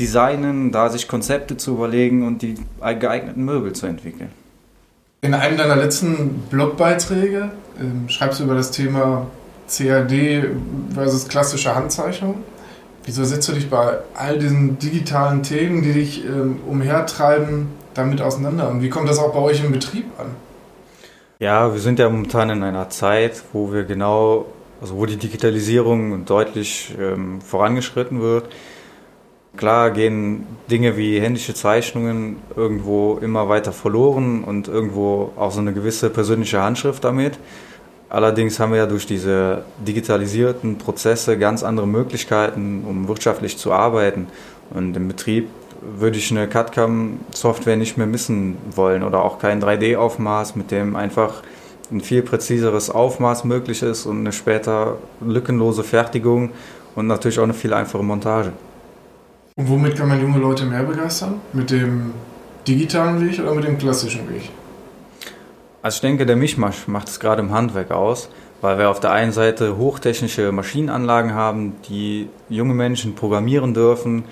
designen, 0.00 0.72
da 0.72 0.88
sich 0.88 1.06
Konzepte 1.06 1.56
zu 1.56 1.72
überlegen 1.72 2.26
und 2.26 2.42
die 2.42 2.54
geeigneten 2.98 3.44
Möbel 3.44 3.74
zu 3.74 3.86
entwickeln. 3.86 4.30
In 5.20 5.34
einem 5.34 5.58
deiner 5.58 5.76
letzten 5.76 6.44
Blogbeiträge 6.50 7.50
äh, 7.78 8.10
schreibst 8.10 8.40
du 8.40 8.44
über 8.44 8.54
das 8.54 8.70
Thema 8.70 9.26
CAD 9.68 10.44
versus 10.94 11.28
klassische 11.28 11.74
Handzeichnung. 11.74 12.42
Wieso 13.04 13.24
setzt 13.24 13.48
du 13.48 13.52
dich 13.52 13.68
bei 13.68 13.98
all 14.14 14.38
diesen 14.38 14.78
digitalen 14.78 15.42
Themen, 15.42 15.82
die 15.82 15.92
dich 15.92 16.24
ähm, 16.24 16.60
umhertreiben, 16.66 17.68
damit 17.94 18.22
auseinander? 18.22 18.70
Und 18.70 18.82
wie 18.82 18.88
kommt 18.88 19.08
das 19.08 19.18
auch 19.18 19.32
bei 19.32 19.40
euch 19.40 19.62
im 19.62 19.72
Betrieb 19.72 20.06
an? 20.18 20.26
Ja, 21.38 21.72
wir 21.72 21.80
sind 21.80 21.98
ja 21.98 22.08
momentan 22.08 22.50
in 22.50 22.62
einer 22.62 22.90
Zeit, 22.90 23.42
wo 23.52 23.72
wir 23.72 23.84
genau, 23.84 24.46
also 24.80 24.96
wo 24.96 25.06
die 25.06 25.16
Digitalisierung 25.16 26.24
deutlich 26.24 26.94
ähm, 26.98 27.40
vorangeschritten 27.40 28.20
wird. 28.20 28.50
Klar 29.56 29.90
gehen 29.90 30.46
Dinge 30.70 30.96
wie 30.96 31.20
händische 31.20 31.54
Zeichnungen 31.54 32.36
irgendwo 32.56 33.18
immer 33.20 33.48
weiter 33.48 33.72
verloren 33.72 34.44
und 34.44 34.68
irgendwo 34.68 35.32
auch 35.36 35.50
so 35.50 35.60
eine 35.60 35.72
gewisse 35.72 36.08
persönliche 36.08 36.62
Handschrift 36.62 37.02
damit. 37.04 37.38
Allerdings 38.08 38.58
haben 38.58 38.72
wir 38.72 38.78
ja 38.78 38.86
durch 38.86 39.06
diese 39.06 39.64
digitalisierten 39.86 40.78
Prozesse 40.78 41.38
ganz 41.38 41.62
andere 41.62 41.86
Möglichkeiten, 41.86 42.84
um 42.88 43.08
wirtschaftlich 43.08 43.56
zu 43.56 43.72
arbeiten. 43.72 44.28
Und 44.70 44.96
im 44.96 45.08
Betrieb 45.08 45.48
würde 45.82 46.18
ich 46.18 46.30
eine 46.30 46.48
CAD-CAM-Software 46.48 47.76
nicht 47.76 47.96
mehr 47.96 48.06
missen 48.06 48.56
wollen 48.74 49.02
oder 49.02 49.24
auch 49.24 49.38
kein 49.38 49.62
3D-Aufmaß, 49.62 50.56
mit 50.56 50.70
dem 50.70 50.96
einfach 50.96 51.42
ein 51.90 52.00
viel 52.00 52.22
präziseres 52.22 52.90
Aufmaß 52.90 53.44
möglich 53.44 53.82
ist 53.82 54.06
und 54.06 54.20
eine 54.20 54.32
später 54.32 54.98
lückenlose 55.20 55.82
Fertigung 55.82 56.50
und 56.94 57.06
natürlich 57.06 57.38
auch 57.38 57.44
eine 57.44 57.54
viel 57.54 57.72
einfache 57.72 58.02
Montage. 58.02 58.52
Und 59.60 59.68
womit 59.68 59.94
kann 59.94 60.08
man 60.08 60.18
junge 60.18 60.38
Leute 60.38 60.64
mehr 60.64 60.84
begeistern? 60.84 61.38
Mit 61.52 61.70
dem 61.70 62.14
digitalen 62.66 63.20
Weg 63.20 63.38
oder 63.38 63.52
mit 63.52 63.66
dem 63.66 63.76
klassischen 63.76 64.26
Weg? 64.30 64.48
Also 65.82 65.96
ich 65.96 66.00
denke, 66.00 66.24
der 66.24 66.36
Mischmasch 66.36 66.88
macht 66.88 67.10
es 67.10 67.20
gerade 67.20 67.42
im 67.42 67.52
Handwerk 67.52 67.90
aus, 67.90 68.30
weil 68.62 68.78
wir 68.78 68.88
auf 68.88 69.00
der 69.00 69.12
einen 69.12 69.32
Seite 69.32 69.76
hochtechnische 69.76 70.50
Maschinenanlagen 70.50 71.34
haben, 71.34 71.74
die 71.90 72.30
junge 72.48 72.72
Menschen 72.72 73.14
programmieren 73.14 73.74
dürfen. 73.74 74.24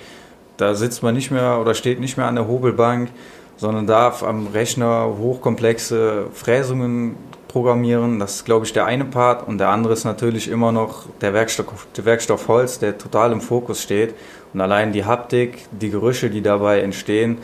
Da 0.56 0.74
sitzt 0.74 1.02
man 1.02 1.14
nicht 1.14 1.30
mehr 1.30 1.58
oder 1.60 1.74
steht 1.74 2.00
nicht 2.00 2.16
mehr 2.16 2.26
an 2.26 2.36
der 2.36 2.48
Hobelbank, 2.48 3.10
sondern 3.58 3.86
darf 3.86 4.22
am 4.22 4.46
Rechner 4.46 5.12
hochkomplexe 5.18 6.28
Fräsungen 6.32 7.16
programmieren. 7.48 8.18
Das 8.18 8.36
ist, 8.36 8.44
glaube 8.44 8.64
ich, 8.64 8.72
der 8.72 8.86
eine 8.86 9.04
Part. 9.04 9.46
Und 9.46 9.58
der 9.58 9.68
andere 9.68 9.92
ist 9.92 10.04
natürlich 10.04 10.48
immer 10.48 10.72
noch 10.72 11.04
der 11.20 11.34
Werkstoff, 11.34 11.86
der 11.96 12.04
Werkstoff 12.06 12.48
Holz, 12.48 12.78
der 12.78 12.96
total 12.96 13.32
im 13.32 13.42
Fokus 13.42 13.82
steht. 13.82 14.14
Und 14.52 14.60
allein 14.60 14.92
die 14.92 15.04
Haptik, 15.04 15.66
die 15.70 15.90
Gerüche, 15.90 16.30
die 16.30 16.42
dabei 16.42 16.80
entstehen, 16.80 17.38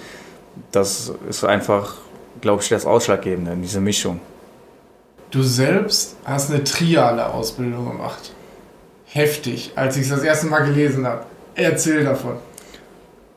das 0.72 1.12
ist 1.28 1.44
einfach, 1.44 1.96
glaube 2.40 2.62
ich, 2.62 2.68
das 2.68 2.86
Ausschlaggebende, 2.86 3.56
diese 3.60 3.80
Mischung. 3.80 4.20
Du 5.30 5.42
selbst 5.42 6.16
hast 6.24 6.50
eine 6.50 6.62
triale 6.62 7.32
Ausbildung 7.32 7.88
gemacht. 7.88 8.32
Heftig, 9.06 9.72
als 9.74 9.96
ich 9.96 10.04
es 10.04 10.10
das 10.10 10.22
erste 10.22 10.46
Mal 10.46 10.60
gelesen 10.60 11.06
habe. 11.06 11.24
Erzähl 11.54 12.04
davon. 12.04 12.36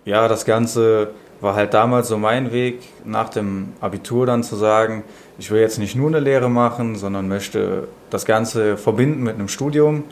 Ja, 0.05 0.27
das 0.27 0.45
Ganze 0.45 1.11
war 1.41 1.55
halt 1.55 1.73
damals 1.73 2.07
so 2.07 2.17
mein 2.17 2.51
Weg, 2.51 2.81
nach 3.03 3.29
dem 3.29 3.73
Abitur 3.81 4.25
dann 4.25 4.43
zu 4.43 4.55
sagen, 4.55 5.03
ich 5.37 5.51
will 5.51 5.61
jetzt 5.61 5.77
nicht 5.77 5.95
nur 5.95 6.07
eine 6.07 6.19
Lehre 6.19 6.49
machen, 6.49 6.95
sondern 6.95 7.27
möchte 7.27 7.87
das 8.09 8.25
Ganze 8.25 8.77
verbinden 8.77 9.23
mit 9.23 9.35
einem 9.35 9.47
Studium. 9.47 10.03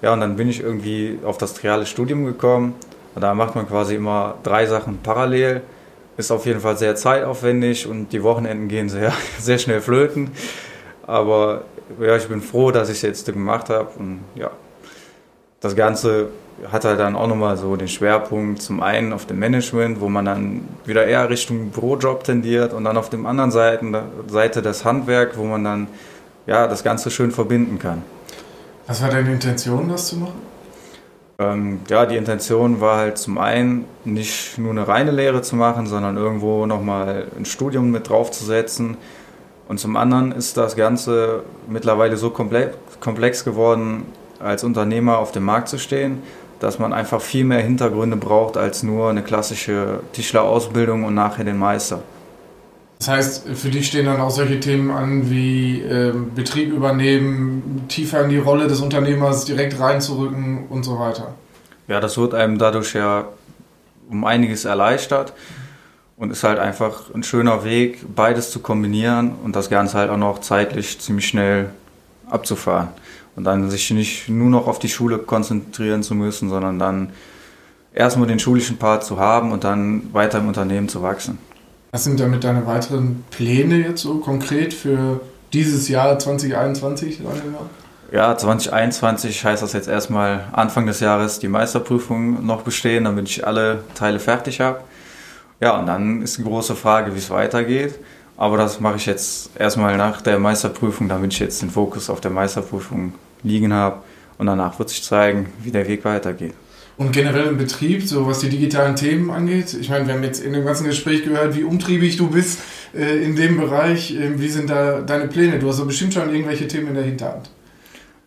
Ja, 0.00 0.12
und 0.12 0.20
dann 0.20 0.36
bin 0.36 0.48
ich 0.48 0.60
irgendwie 0.60 1.18
auf 1.24 1.38
das 1.38 1.54
triale 1.54 1.86
Studium 1.86 2.24
gekommen. 2.24 2.74
Da 3.14 3.34
macht 3.34 3.54
man 3.54 3.68
quasi 3.68 3.96
immer 3.96 4.36
drei 4.42 4.66
Sachen 4.66 4.98
parallel. 5.02 5.62
Ist 6.16 6.30
auf 6.30 6.46
jeden 6.46 6.60
Fall 6.60 6.76
sehr 6.76 6.94
zeitaufwendig 6.96 7.86
und 7.86 8.12
die 8.12 8.22
Wochenenden 8.22 8.68
gehen 8.68 8.88
sehr, 8.88 9.12
sehr 9.38 9.58
schnell 9.58 9.80
flöten. 9.80 10.30
Aber 11.06 11.62
ja, 12.00 12.16
ich 12.16 12.28
bin 12.28 12.40
froh, 12.40 12.70
dass 12.70 12.88
ich 12.88 12.96
es 12.96 13.02
jetzt 13.02 13.26
gemacht 13.26 13.68
habe. 13.70 13.88
Und 13.98 14.20
ja, 14.34 14.50
das 15.60 15.76
Ganze 15.76 16.28
hat 16.70 16.84
halt 16.84 17.00
dann 17.00 17.16
auch 17.16 17.26
nochmal 17.26 17.56
so 17.56 17.76
den 17.76 17.88
Schwerpunkt 17.88 18.62
zum 18.62 18.82
einen 18.82 19.12
auf 19.12 19.26
dem 19.26 19.38
Management, 19.38 20.00
wo 20.00 20.08
man 20.08 20.24
dann 20.24 20.68
wieder 20.84 21.06
eher 21.06 21.28
Richtung 21.28 21.70
Bürojob 21.70 22.24
tendiert 22.24 22.72
und 22.72 22.84
dann 22.84 22.96
auf 22.96 23.10
dem 23.10 23.26
anderen 23.26 23.50
Seiten, 23.50 23.96
Seite 24.28 24.62
das 24.62 24.84
Handwerk, 24.84 25.36
wo 25.36 25.44
man 25.44 25.64
dann 25.64 25.86
ja, 26.46 26.66
das 26.66 26.84
Ganze 26.84 27.10
schön 27.10 27.30
verbinden 27.30 27.78
kann. 27.78 28.02
Was 28.86 29.02
war 29.02 29.10
deine 29.10 29.32
Intention, 29.32 29.88
das 29.88 30.08
zu 30.08 30.16
machen? 30.16 30.51
Ähm, 31.42 31.80
ja, 31.88 32.06
die 32.06 32.16
Intention 32.16 32.80
war 32.80 32.98
halt 32.98 33.18
zum 33.18 33.38
einen 33.38 33.84
nicht 34.04 34.58
nur 34.58 34.70
eine 34.70 34.86
reine 34.86 35.10
Lehre 35.10 35.42
zu 35.42 35.56
machen, 35.56 35.86
sondern 35.86 36.16
irgendwo 36.16 36.66
nochmal 36.66 37.26
ein 37.38 37.44
Studium 37.44 37.90
mit 37.90 38.08
draufzusetzen, 38.08 38.96
und 39.68 39.78
zum 39.78 39.96
anderen 39.96 40.32
ist 40.32 40.58
das 40.58 40.76
Ganze 40.76 41.44
mittlerweile 41.66 42.18
so 42.18 42.28
komplex 42.30 43.42
geworden, 43.42 44.04
als 44.38 44.64
Unternehmer 44.64 45.16
auf 45.16 45.32
dem 45.32 45.44
Markt 45.44 45.68
zu 45.68 45.78
stehen, 45.78 46.22
dass 46.60 46.78
man 46.78 46.92
einfach 46.92 47.22
viel 47.22 47.44
mehr 47.44 47.60
Hintergründe 47.60 48.18
braucht 48.18 48.58
als 48.58 48.82
nur 48.82 49.08
eine 49.08 49.22
klassische 49.22 50.00
Tischlerausbildung 50.12 51.04
und 51.04 51.14
nachher 51.14 51.44
den 51.44 51.56
Meister. 51.56 52.02
Das 53.02 53.08
heißt, 53.08 53.48
für 53.54 53.68
dich 53.68 53.88
stehen 53.88 54.06
dann 54.06 54.20
auch 54.20 54.30
solche 54.30 54.60
Themen 54.60 54.92
an 54.92 55.28
wie 55.28 55.80
äh, 55.80 56.12
Betrieb 56.36 56.72
übernehmen, 56.72 57.86
tiefer 57.88 58.22
in 58.22 58.30
die 58.30 58.38
Rolle 58.38 58.68
des 58.68 58.80
Unternehmers 58.80 59.44
direkt 59.44 59.80
reinzurücken 59.80 60.68
und 60.68 60.84
so 60.84 61.00
weiter. 61.00 61.34
Ja, 61.88 61.98
das 61.98 62.16
wird 62.16 62.32
einem 62.32 62.58
dadurch 62.58 62.94
ja 62.94 63.24
um 64.08 64.24
einiges 64.24 64.64
erleichtert. 64.64 65.32
Und 66.16 66.30
ist 66.30 66.44
halt 66.44 66.60
einfach 66.60 67.12
ein 67.12 67.24
schöner 67.24 67.64
Weg, 67.64 68.04
beides 68.14 68.52
zu 68.52 68.60
kombinieren 68.60 69.32
und 69.42 69.56
das 69.56 69.68
Ganze 69.68 69.98
halt 69.98 70.08
auch 70.08 70.16
noch 70.16 70.40
zeitlich 70.40 71.00
ziemlich 71.00 71.26
schnell 71.26 71.70
abzufahren. 72.30 72.90
Und 73.34 73.42
dann 73.42 73.68
sich 73.68 73.90
nicht 73.90 74.28
nur 74.28 74.48
noch 74.48 74.68
auf 74.68 74.78
die 74.78 74.88
Schule 74.88 75.18
konzentrieren 75.18 76.04
zu 76.04 76.14
müssen, 76.14 76.50
sondern 76.50 76.78
dann 76.78 77.10
erstmal 77.92 78.28
den 78.28 78.38
schulischen 78.38 78.76
Part 78.76 79.02
zu 79.02 79.18
haben 79.18 79.50
und 79.50 79.64
dann 79.64 80.14
weiter 80.14 80.38
im 80.38 80.46
Unternehmen 80.46 80.88
zu 80.88 81.02
wachsen. 81.02 81.38
Was 81.94 82.04
sind 82.04 82.18
damit 82.20 82.42
deine 82.42 82.66
weiteren 82.66 83.22
Pläne 83.30 83.76
jetzt 83.76 84.00
so 84.00 84.14
konkret 84.14 84.72
für 84.72 85.20
dieses 85.52 85.90
Jahr 85.90 86.18
2021? 86.18 87.20
Ja, 88.10 88.34
2021 88.34 89.44
heißt 89.44 89.62
das 89.62 89.74
jetzt 89.74 89.88
erstmal 89.88 90.46
Anfang 90.52 90.86
des 90.86 91.00
Jahres 91.00 91.38
die 91.38 91.48
Meisterprüfung 91.48 92.46
noch 92.46 92.62
bestehen, 92.62 93.04
damit 93.04 93.28
ich 93.28 93.46
alle 93.46 93.84
Teile 93.94 94.20
fertig 94.20 94.62
habe. 94.62 94.80
Ja, 95.60 95.78
und 95.78 95.84
dann 95.84 96.22
ist 96.22 96.38
die 96.38 96.44
große 96.44 96.76
Frage, 96.76 97.12
wie 97.12 97.18
es 97.18 97.28
weitergeht. 97.28 97.96
Aber 98.38 98.56
das 98.56 98.80
mache 98.80 98.96
ich 98.96 99.04
jetzt 99.04 99.50
erstmal 99.58 99.98
nach 99.98 100.22
der 100.22 100.38
Meisterprüfung, 100.38 101.10
damit 101.10 101.34
ich 101.34 101.40
jetzt 101.40 101.60
den 101.60 101.68
Fokus 101.68 102.08
auf 102.08 102.22
der 102.22 102.30
Meisterprüfung 102.30 103.12
liegen 103.42 103.74
habe. 103.74 103.98
Und 104.38 104.46
danach 104.46 104.78
wird 104.78 104.88
sich 104.88 105.04
zeigen, 105.04 105.52
wie 105.62 105.70
der 105.70 105.86
Weg 105.86 106.06
weitergeht. 106.06 106.54
Und 106.96 107.12
generell 107.12 107.46
im 107.46 107.56
Betrieb, 107.56 108.06
so 108.06 108.26
was 108.26 108.40
die 108.40 108.50
digitalen 108.50 108.96
Themen 108.96 109.30
angeht, 109.30 109.74
ich 109.74 109.88
meine, 109.88 110.06
wir 110.06 110.14
haben 110.14 110.22
jetzt 110.22 110.42
in 110.44 110.52
dem 110.52 110.64
ganzen 110.64 110.84
Gespräch 110.84 111.24
gehört, 111.24 111.56
wie 111.56 111.64
umtriebig 111.64 112.16
du 112.16 112.28
bist 112.28 112.60
äh, 112.94 113.24
in 113.24 113.34
dem 113.34 113.58
Bereich. 113.58 114.14
Äh, 114.14 114.38
wie 114.38 114.48
sind 114.48 114.68
da 114.68 115.00
deine 115.00 115.26
Pläne? 115.26 115.58
Du 115.58 115.68
hast 115.68 115.80
doch 115.80 115.86
bestimmt 115.86 116.14
schon 116.14 116.28
irgendwelche 116.32 116.68
Themen 116.68 116.88
in 116.88 116.94
der 116.94 117.04
Hinterhand. 117.04 117.50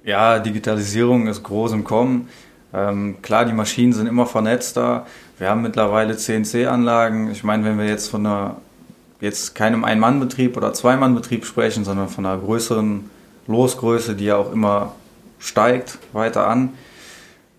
Ja, 0.03 0.39
Digitalisierung 0.39 1.27
ist 1.27 1.43
groß 1.43 1.73
im 1.73 1.83
Kommen. 1.83 2.27
Ähm, 2.73 3.17
klar, 3.21 3.45
die 3.45 3.53
Maschinen 3.53 3.93
sind 3.93 4.07
immer 4.07 4.25
vernetzter. 4.25 5.05
Wir 5.37 5.49
haben 5.49 5.61
mittlerweile 5.61 6.17
CNC-Anlagen. 6.17 7.31
Ich 7.31 7.43
meine, 7.43 7.65
wenn 7.65 7.77
wir 7.77 7.85
jetzt 7.85 8.09
von 8.09 8.25
einer, 8.25 8.57
jetzt 9.21 9.55
keinem 9.55 9.83
Ein-Mann-Betrieb 9.83 10.57
oder 10.57 10.73
Zwei-Mann-Betrieb 10.73 11.45
sprechen, 11.45 11.85
sondern 11.85 12.09
von 12.09 12.25
einer 12.25 12.37
größeren 12.37 13.09
Losgröße, 13.47 14.15
die 14.15 14.25
ja 14.25 14.37
auch 14.37 14.51
immer 14.51 14.93
steigt, 15.39 15.99
weiter 16.13 16.47
an, 16.47 16.73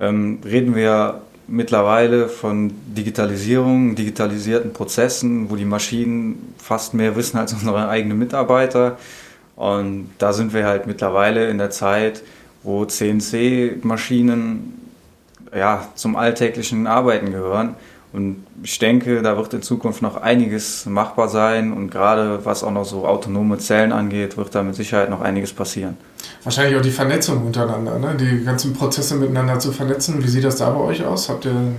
ähm, 0.01 0.39
reden 0.45 0.75
wir 0.75 1.23
mittlerweile 1.49 2.29
von 2.29 2.73
Digitalisierung, 2.87 3.95
digitalisierten 3.95 4.73
Prozessen, 4.73 5.51
wo 5.51 5.57
die 5.57 5.65
Maschinen 5.65 6.55
fast 6.59 6.95
mehr 6.95 7.15
wissen 7.17 7.39
als 7.39 7.53
unsere 7.53 7.89
eigenen 7.89 8.19
Mitarbeiter. 8.19 8.99
Und 9.55 10.11
da 10.19 10.33
sind 10.33 10.53
wir 10.53 10.67
halt 10.67 10.87
mittlerweile 10.87 11.49
in 11.49 11.59
der 11.59 11.71
Zeit, 11.71 12.23
wo 12.63 12.85
CNC-Maschinen 12.85 14.75
ja, 15.55 15.89
zum 15.95 16.17
alltäglichen 16.17 16.87
Arbeiten 16.87 17.31
gehören. 17.31 17.77
Und 18.13 18.47
ich 18.63 18.79
denke, 18.79 19.21
da 19.21 19.37
wird 19.37 19.53
in 19.53 19.63
Zukunft 19.63 20.01
noch 20.01 20.17
einiges 20.17 20.87
machbar 20.87 21.29
sein 21.29 21.73
und 21.73 21.91
gerade 21.91 22.45
was 22.45 22.65
auch 22.65 22.71
noch 22.71 22.85
so 22.85 23.07
autonome 23.07 23.59
Zellen 23.59 23.93
angeht, 23.93 24.37
wird 24.37 24.55
da 24.55 24.63
mit 24.63 24.75
Sicherheit 24.75 25.11
noch 25.11 25.21
einiges 25.21 25.53
passieren. 25.53 25.97
Wahrscheinlich 26.45 26.77
auch 26.77 26.83
die 26.83 26.91
Vernetzung 26.91 27.45
untereinander, 27.45 27.99
ne? 27.99 28.17
die 28.19 28.45
ganzen 28.45 28.73
Prozesse 28.73 29.17
miteinander 29.17 29.59
zu 29.59 29.73
vernetzen. 29.73 30.23
Wie 30.23 30.29
sieht 30.29 30.45
das 30.45 30.57
da 30.57 30.71
bei 30.71 30.81
euch 30.81 31.05
aus? 31.05 31.29
Habt 31.29 31.45
ihr 31.45 31.51
ein 31.51 31.77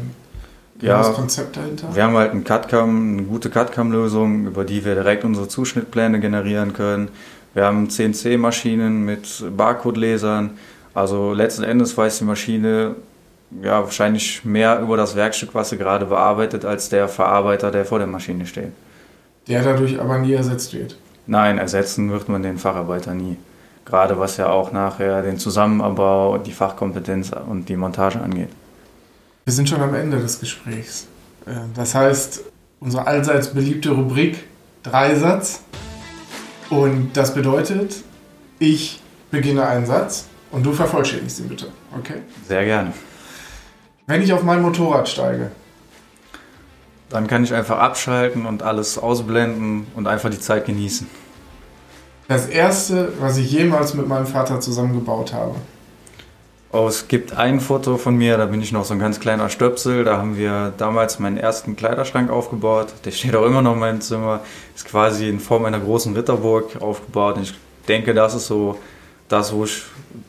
ja, 0.80 1.02
Konzept 1.10 1.58
dahinter? 1.58 1.88
Wir 1.94 2.04
haben 2.04 2.16
halt 2.16 2.34
ein 2.34 2.44
CAD-CAM, 2.44 3.13
eine 3.13 3.24
gute 3.24 3.50
CAD-CAM-Lösung, 3.50 4.48
über 4.48 4.63
die 4.63 4.86
wir 4.86 4.94
direkt 4.96 5.24
unsere 5.24 5.48
Zuschnittpläne 5.48 6.20
generieren 6.20 6.74
können. 6.74 7.08
Wir 7.54 7.66
haben 7.66 7.90
CNC-Maschinen 7.90 9.06
mit 9.06 9.44
Barcode-Lesern. 9.56 10.52
Also 10.94 11.34
letzten 11.34 11.63
Endes 11.63 11.98
weiß 11.98 12.20
die 12.20 12.26
Maschine 12.26 12.96
ja, 13.62 13.84
wahrscheinlich 13.84 14.44
mehr 14.44 14.80
über 14.80 14.98
das 14.98 15.16
Werkstück, 15.16 15.54
was 15.54 15.70
sie 15.70 15.78
gerade 15.78 16.06
bearbeitet, 16.06 16.66
als 16.66 16.90
der 16.90 17.08
Verarbeiter, 17.08 17.72
der 17.72 17.86
vor 17.86 18.00
der 18.00 18.08
Maschine 18.08 18.46
steht. 18.46 18.72
Der 19.48 19.64
dadurch 19.64 20.00
aber 20.00 20.18
nie 20.18 20.34
ersetzt 20.34 20.74
wird? 20.74 20.98
Nein, 21.26 21.58
ersetzen 21.58 22.12
wird 22.12 22.30
man 22.30 22.44
den 22.44 22.58
Facharbeiter 22.58 23.14
nie. 23.14 23.38
Gerade 23.86 24.20
was 24.20 24.38
ja 24.38 24.50
auch 24.50 24.72
nachher 24.72 25.22
den 25.22 25.38
Zusammenbau, 25.38 26.38
die 26.38 26.52
Fachkompetenz 26.52 27.32
und 27.48 27.70
die 27.70 27.78
Montage 27.78 28.20
angeht. 28.20 28.50
Wir 29.46 29.54
sind 29.54 29.70
schon 29.70 29.82
am 29.82 29.96
Ende 29.96 30.20
des 30.20 30.42
Gesprächs. 30.42 31.08
Äh, 31.46 31.52
das 31.74 31.96
heißt, 31.96 32.44
unsere 32.82 33.08
allseits 33.08 33.54
beliebte 33.54 33.92
Rubrik 33.92 34.44
Dreisatz. 34.84 35.62
Und 36.70 37.12
das 37.14 37.34
bedeutet, 37.34 38.04
ich 38.60 39.02
beginne 39.32 39.66
einen 39.66 39.86
Satz 39.86 40.26
und 40.52 40.66
du 40.66 40.74
vervollständigst 40.74 41.40
ihn 41.40 41.48
bitte. 41.48 41.68
Okay? 41.98 42.22
Sehr 42.48 42.66
gerne. 42.66 42.92
Wenn 44.10 44.22
ich 44.22 44.32
auf 44.32 44.41
mein 44.41 44.62
Motorrad 44.62 45.10
steige. 45.10 45.52
Dann 47.10 47.28
kann 47.28 47.43
ich 47.43 47.54
einfach 47.54 47.78
abschalten 47.78 48.46
und 48.46 48.63
alles 48.63 48.98
ausblenden 48.98 49.86
und 49.96 50.08
einfach 50.08 50.30
die 50.30 50.39
Zeit 50.39 50.65
genießen. 50.65 51.10
Das 52.30 52.48
erste, 52.48 53.12
was 53.20 53.36
ich 53.38 53.52
jemals 53.52 53.96
mit 53.96 54.08
meinem 54.08 54.26
Vater 54.26 54.62
zusammengebaut 54.62 55.34
habe. 55.34 55.56
Oh, 56.72 56.88
es 56.88 57.10
gibt 57.10 57.34
ein 57.34 57.60
Foto 57.60 57.98
von 57.98 58.15
mir, 58.15 58.38
da 58.38 58.46
bin 58.46 58.62
ich 58.62 58.72
noch 58.72 58.86
so 58.86 58.93
ein 58.93 59.00
ganz 59.00 59.20
kleiner 59.20 59.50
Stöpsel. 59.50 60.06
Da 60.06 60.17
haben 60.17 60.38
wir 60.38 60.74
damals 60.78 61.20
meinen 61.20 61.38
ersten 61.38 61.76
Kleiderschrank 61.76 62.30
aufgebaut. 62.30 62.88
Der 63.04 63.12
steht 63.12 63.36
auch 63.36 63.46
immer 63.46 63.62
noch 63.62 63.74
in 63.74 63.80
meinem 63.80 64.00
Zimmer. 64.00 64.39
Ist 64.74 64.88
quasi 64.88 65.28
in 65.28 65.41
Form 65.41 65.65
einer 65.65 65.82
großen 65.82 66.15
Ritterburg 66.15 66.82
aufgebaut. 66.82 67.36
Und 67.36 67.43
ich 67.43 67.54
denke, 67.89 68.13
das 68.13 68.36
ist 68.36 68.48
so 68.48 68.78
das, 69.30 69.54
wo 69.54 69.66
ich 69.66 69.84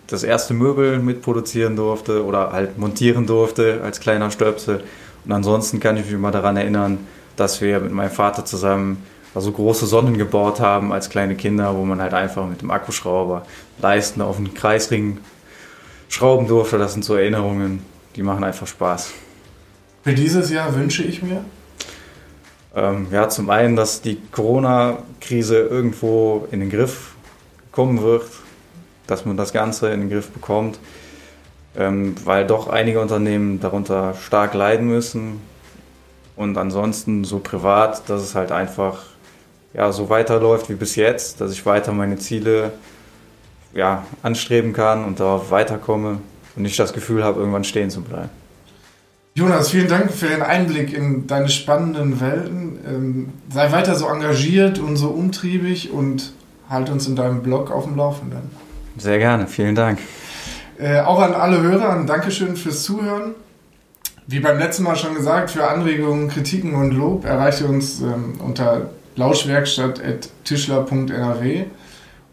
das 0.07 0.23
erste 0.23 0.55
Möbel 0.55 0.99
mitproduzieren 0.99 1.77
durfte 1.77 2.25
oder 2.25 2.53
halt 2.53 2.79
montieren 2.79 3.27
durfte 3.27 3.81
als 3.83 4.01
kleiner 4.01 4.31
Stöpsel. 4.31 4.83
Und 5.25 5.33
ansonsten 5.33 5.81
kann 5.81 5.97
ich 5.97 6.05
mich 6.05 6.15
immer 6.15 6.31
daran 6.31 6.57
erinnern, 6.57 6.99
dass 7.37 7.61
wir 7.61 7.81
mit 7.81 7.93
meinem 7.93 8.11
Vater 8.11 8.45
zusammen 8.45 9.03
also 9.35 9.53
große 9.53 9.87
Sonnen 9.87 10.19
gebaut 10.19 10.59
haben 10.59 10.93
als 10.93 11.11
kleine 11.11 11.37
Kinder, 11.37 11.77
wo 11.77 11.85
man 11.85 12.01
halt 12.01 12.15
einfach 12.15 12.47
mit 12.49 12.63
dem 12.63 12.71
Akkuschrauber 12.71 13.47
Leisten 13.81 14.21
auf 14.21 14.37
den 14.37 14.55
Kreisring 14.55 15.19
schrauben 16.09 16.49
durfte. 16.49 16.79
Das 16.79 16.95
sind 16.95 17.05
so 17.05 17.15
Erinnerungen, 17.15 17.83
die 18.17 18.23
machen 18.23 18.43
einfach 18.43 18.67
Spaß. 18.67 19.13
Für 20.03 20.15
dieses 20.15 20.51
Jahr 20.51 20.75
wünsche 20.75 21.05
ich 21.05 21.23
mir? 21.23 21.45
Ähm, 22.75 23.09
ja, 23.13 23.29
zum 23.29 23.51
einen, 23.51 23.77
dass 23.77 24.01
die 24.01 24.21
Corona-Krise 24.33 25.59
irgendwo 25.59 26.49
in 26.51 26.61
den 26.61 26.71
Griff 26.71 27.15
kommen 27.71 28.03
wird, 28.03 28.25
dass 29.09 29.25
man 29.25 29.37
das 29.37 29.53
Ganze 29.53 29.91
in 29.91 30.01
den 30.01 30.11
Griff 30.11 30.31
bekommt, 30.31 30.79
ähm, 31.77 32.15
weil 32.25 32.47
doch 32.47 32.69
einige 32.69 33.01
Unternehmen 33.01 33.59
darunter 33.59 34.15
stark 34.15 34.55
leiden 34.55 34.87
müssen. 34.87 35.41
Und 36.37 36.57
ansonsten 36.57 37.25
so 37.25 37.41
privat, 37.41 38.09
dass 38.09 38.23
es 38.23 38.37
halt 38.37 38.53
einfach 38.53 38.99
ja, 39.75 39.91
so 39.91 40.09
weiterläuft 40.09 40.69
wie 40.69 40.75
bis 40.75 40.95
jetzt, 40.95 41.41
dass 41.41 41.51
ich 41.51 41.67
weiter 41.67 41.93
meine 41.93 42.17
Ziele 42.19 42.73
ja, 43.75 44.05
anstreben 44.23 44.73
kann 44.73 45.05
und 45.05 45.21
darauf 45.21 45.51
weiterkomme 45.51 46.19
und 46.55 46.63
nicht 46.63 46.79
das 46.79 46.93
Gefühl 46.93 47.25
habe, 47.25 47.41
irgendwann 47.41 47.65
stehen 47.65 47.91
zu 47.91 48.03
bleiben. 48.03 48.31
Jonas, 49.35 49.71
vielen 49.71 49.89
Dank 49.89 50.11
für 50.11 50.27
den 50.27 50.43
Einblick 50.43 50.93
in 50.93 51.27
deine 51.29 51.49
spannenden 51.49 52.21
Welten. 52.21 52.79
Ähm, 52.87 53.29
sei 53.53 53.71
weiter 53.71 53.95
so 53.95 54.09
engagiert 54.09 54.79
und 54.79 54.97
so 54.97 55.11
umtriebig 55.11 55.93
und 55.93 56.33
halt 56.69 56.91
uns 56.91 57.07
in 57.07 57.15
deinem 57.15 57.43
Blog 57.43 57.71
auf 57.71 57.85
dem 57.85 57.97
Laufenden. 57.97 58.68
Sehr 58.99 59.19
gerne, 59.19 59.47
vielen 59.47 59.75
Dank. 59.75 59.99
Äh, 60.79 61.01
auch 61.01 61.21
an 61.21 61.35
alle 61.35 61.61
Hörer 61.63 61.91
ein 61.91 62.07
Dankeschön 62.07 62.57
fürs 62.57 62.83
Zuhören. 62.83 63.35
Wie 64.27 64.41
beim 64.41 64.59
letzten 64.59 64.83
Mal 64.83 64.97
schon 64.97 65.15
gesagt, 65.15 65.51
für 65.51 65.69
Anregungen, 65.69 66.29
Kritiken 66.29 66.75
und 66.75 66.93
Lob 66.93 67.25
erreicht 67.25 67.63
ihr 67.63 67.69
uns 67.69 68.01
ähm, 68.01 68.35
unter 68.45 68.91
lauschwerkstatt.tischler.nrw. 69.17 71.65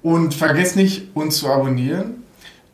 Und 0.04 0.34
vergesst 0.34 0.76
nicht, 0.76 1.16
uns 1.16 1.38
zu 1.38 1.50
abonnieren, 1.50 2.24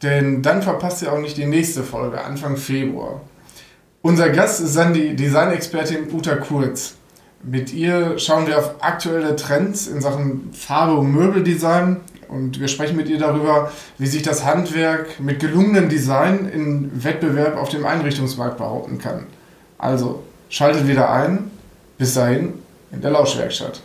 denn 0.02 0.42
dann 0.42 0.62
verpasst 0.62 1.02
ihr 1.02 1.14
auch 1.14 1.20
nicht 1.20 1.38
die 1.38 1.46
nächste 1.46 1.84
Folge, 1.84 2.22
Anfang 2.22 2.58
Februar. 2.58 3.22
Unser 4.02 4.30
Gast 4.30 4.60
ist 4.60 4.76
dann 4.76 4.94
die 4.94 5.16
Designexpertin 5.16 6.12
Uta 6.12 6.36
Kurz. 6.36 6.96
Mit 7.44 7.74
ihr 7.74 8.20
schauen 8.20 8.48
wir 8.48 8.58
auf 8.58 8.84
aktuelle 8.84 9.36
Trends 9.36 9.88
in 9.88 10.02
Sachen 10.02 10.50
Farbe 10.54 10.96
und 10.96 11.14
Möbeldesign 11.14 11.98
und 12.32 12.62
wir 12.62 12.70
sprechen 12.70 12.96
mit 12.96 13.10
ihr 13.10 13.20
darüber, 13.20 13.72
wie 13.98 14.08
sich 14.08 14.24
das 14.24 14.46
Handwerk 14.46 15.20
mit 15.20 15.42
gelungenem 15.42 15.90
Design 15.90 16.50
im 16.52 17.04
Wettbewerb 17.04 17.58
auf 17.58 17.68
dem 17.68 17.86
Einrichtungsmarkt 17.86 18.58
behaupten 18.58 19.00
kann. 19.00 19.28
Also 19.78 20.24
schaltet 20.50 20.88
wieder 20.88 21.12
ein. 21.12 21.52
Bis 21.98 22.14
dahin 22.14 22.54
in 22.92 23.02
der 23.02 23.12
Lauschwerkstatt. 23.12 23.82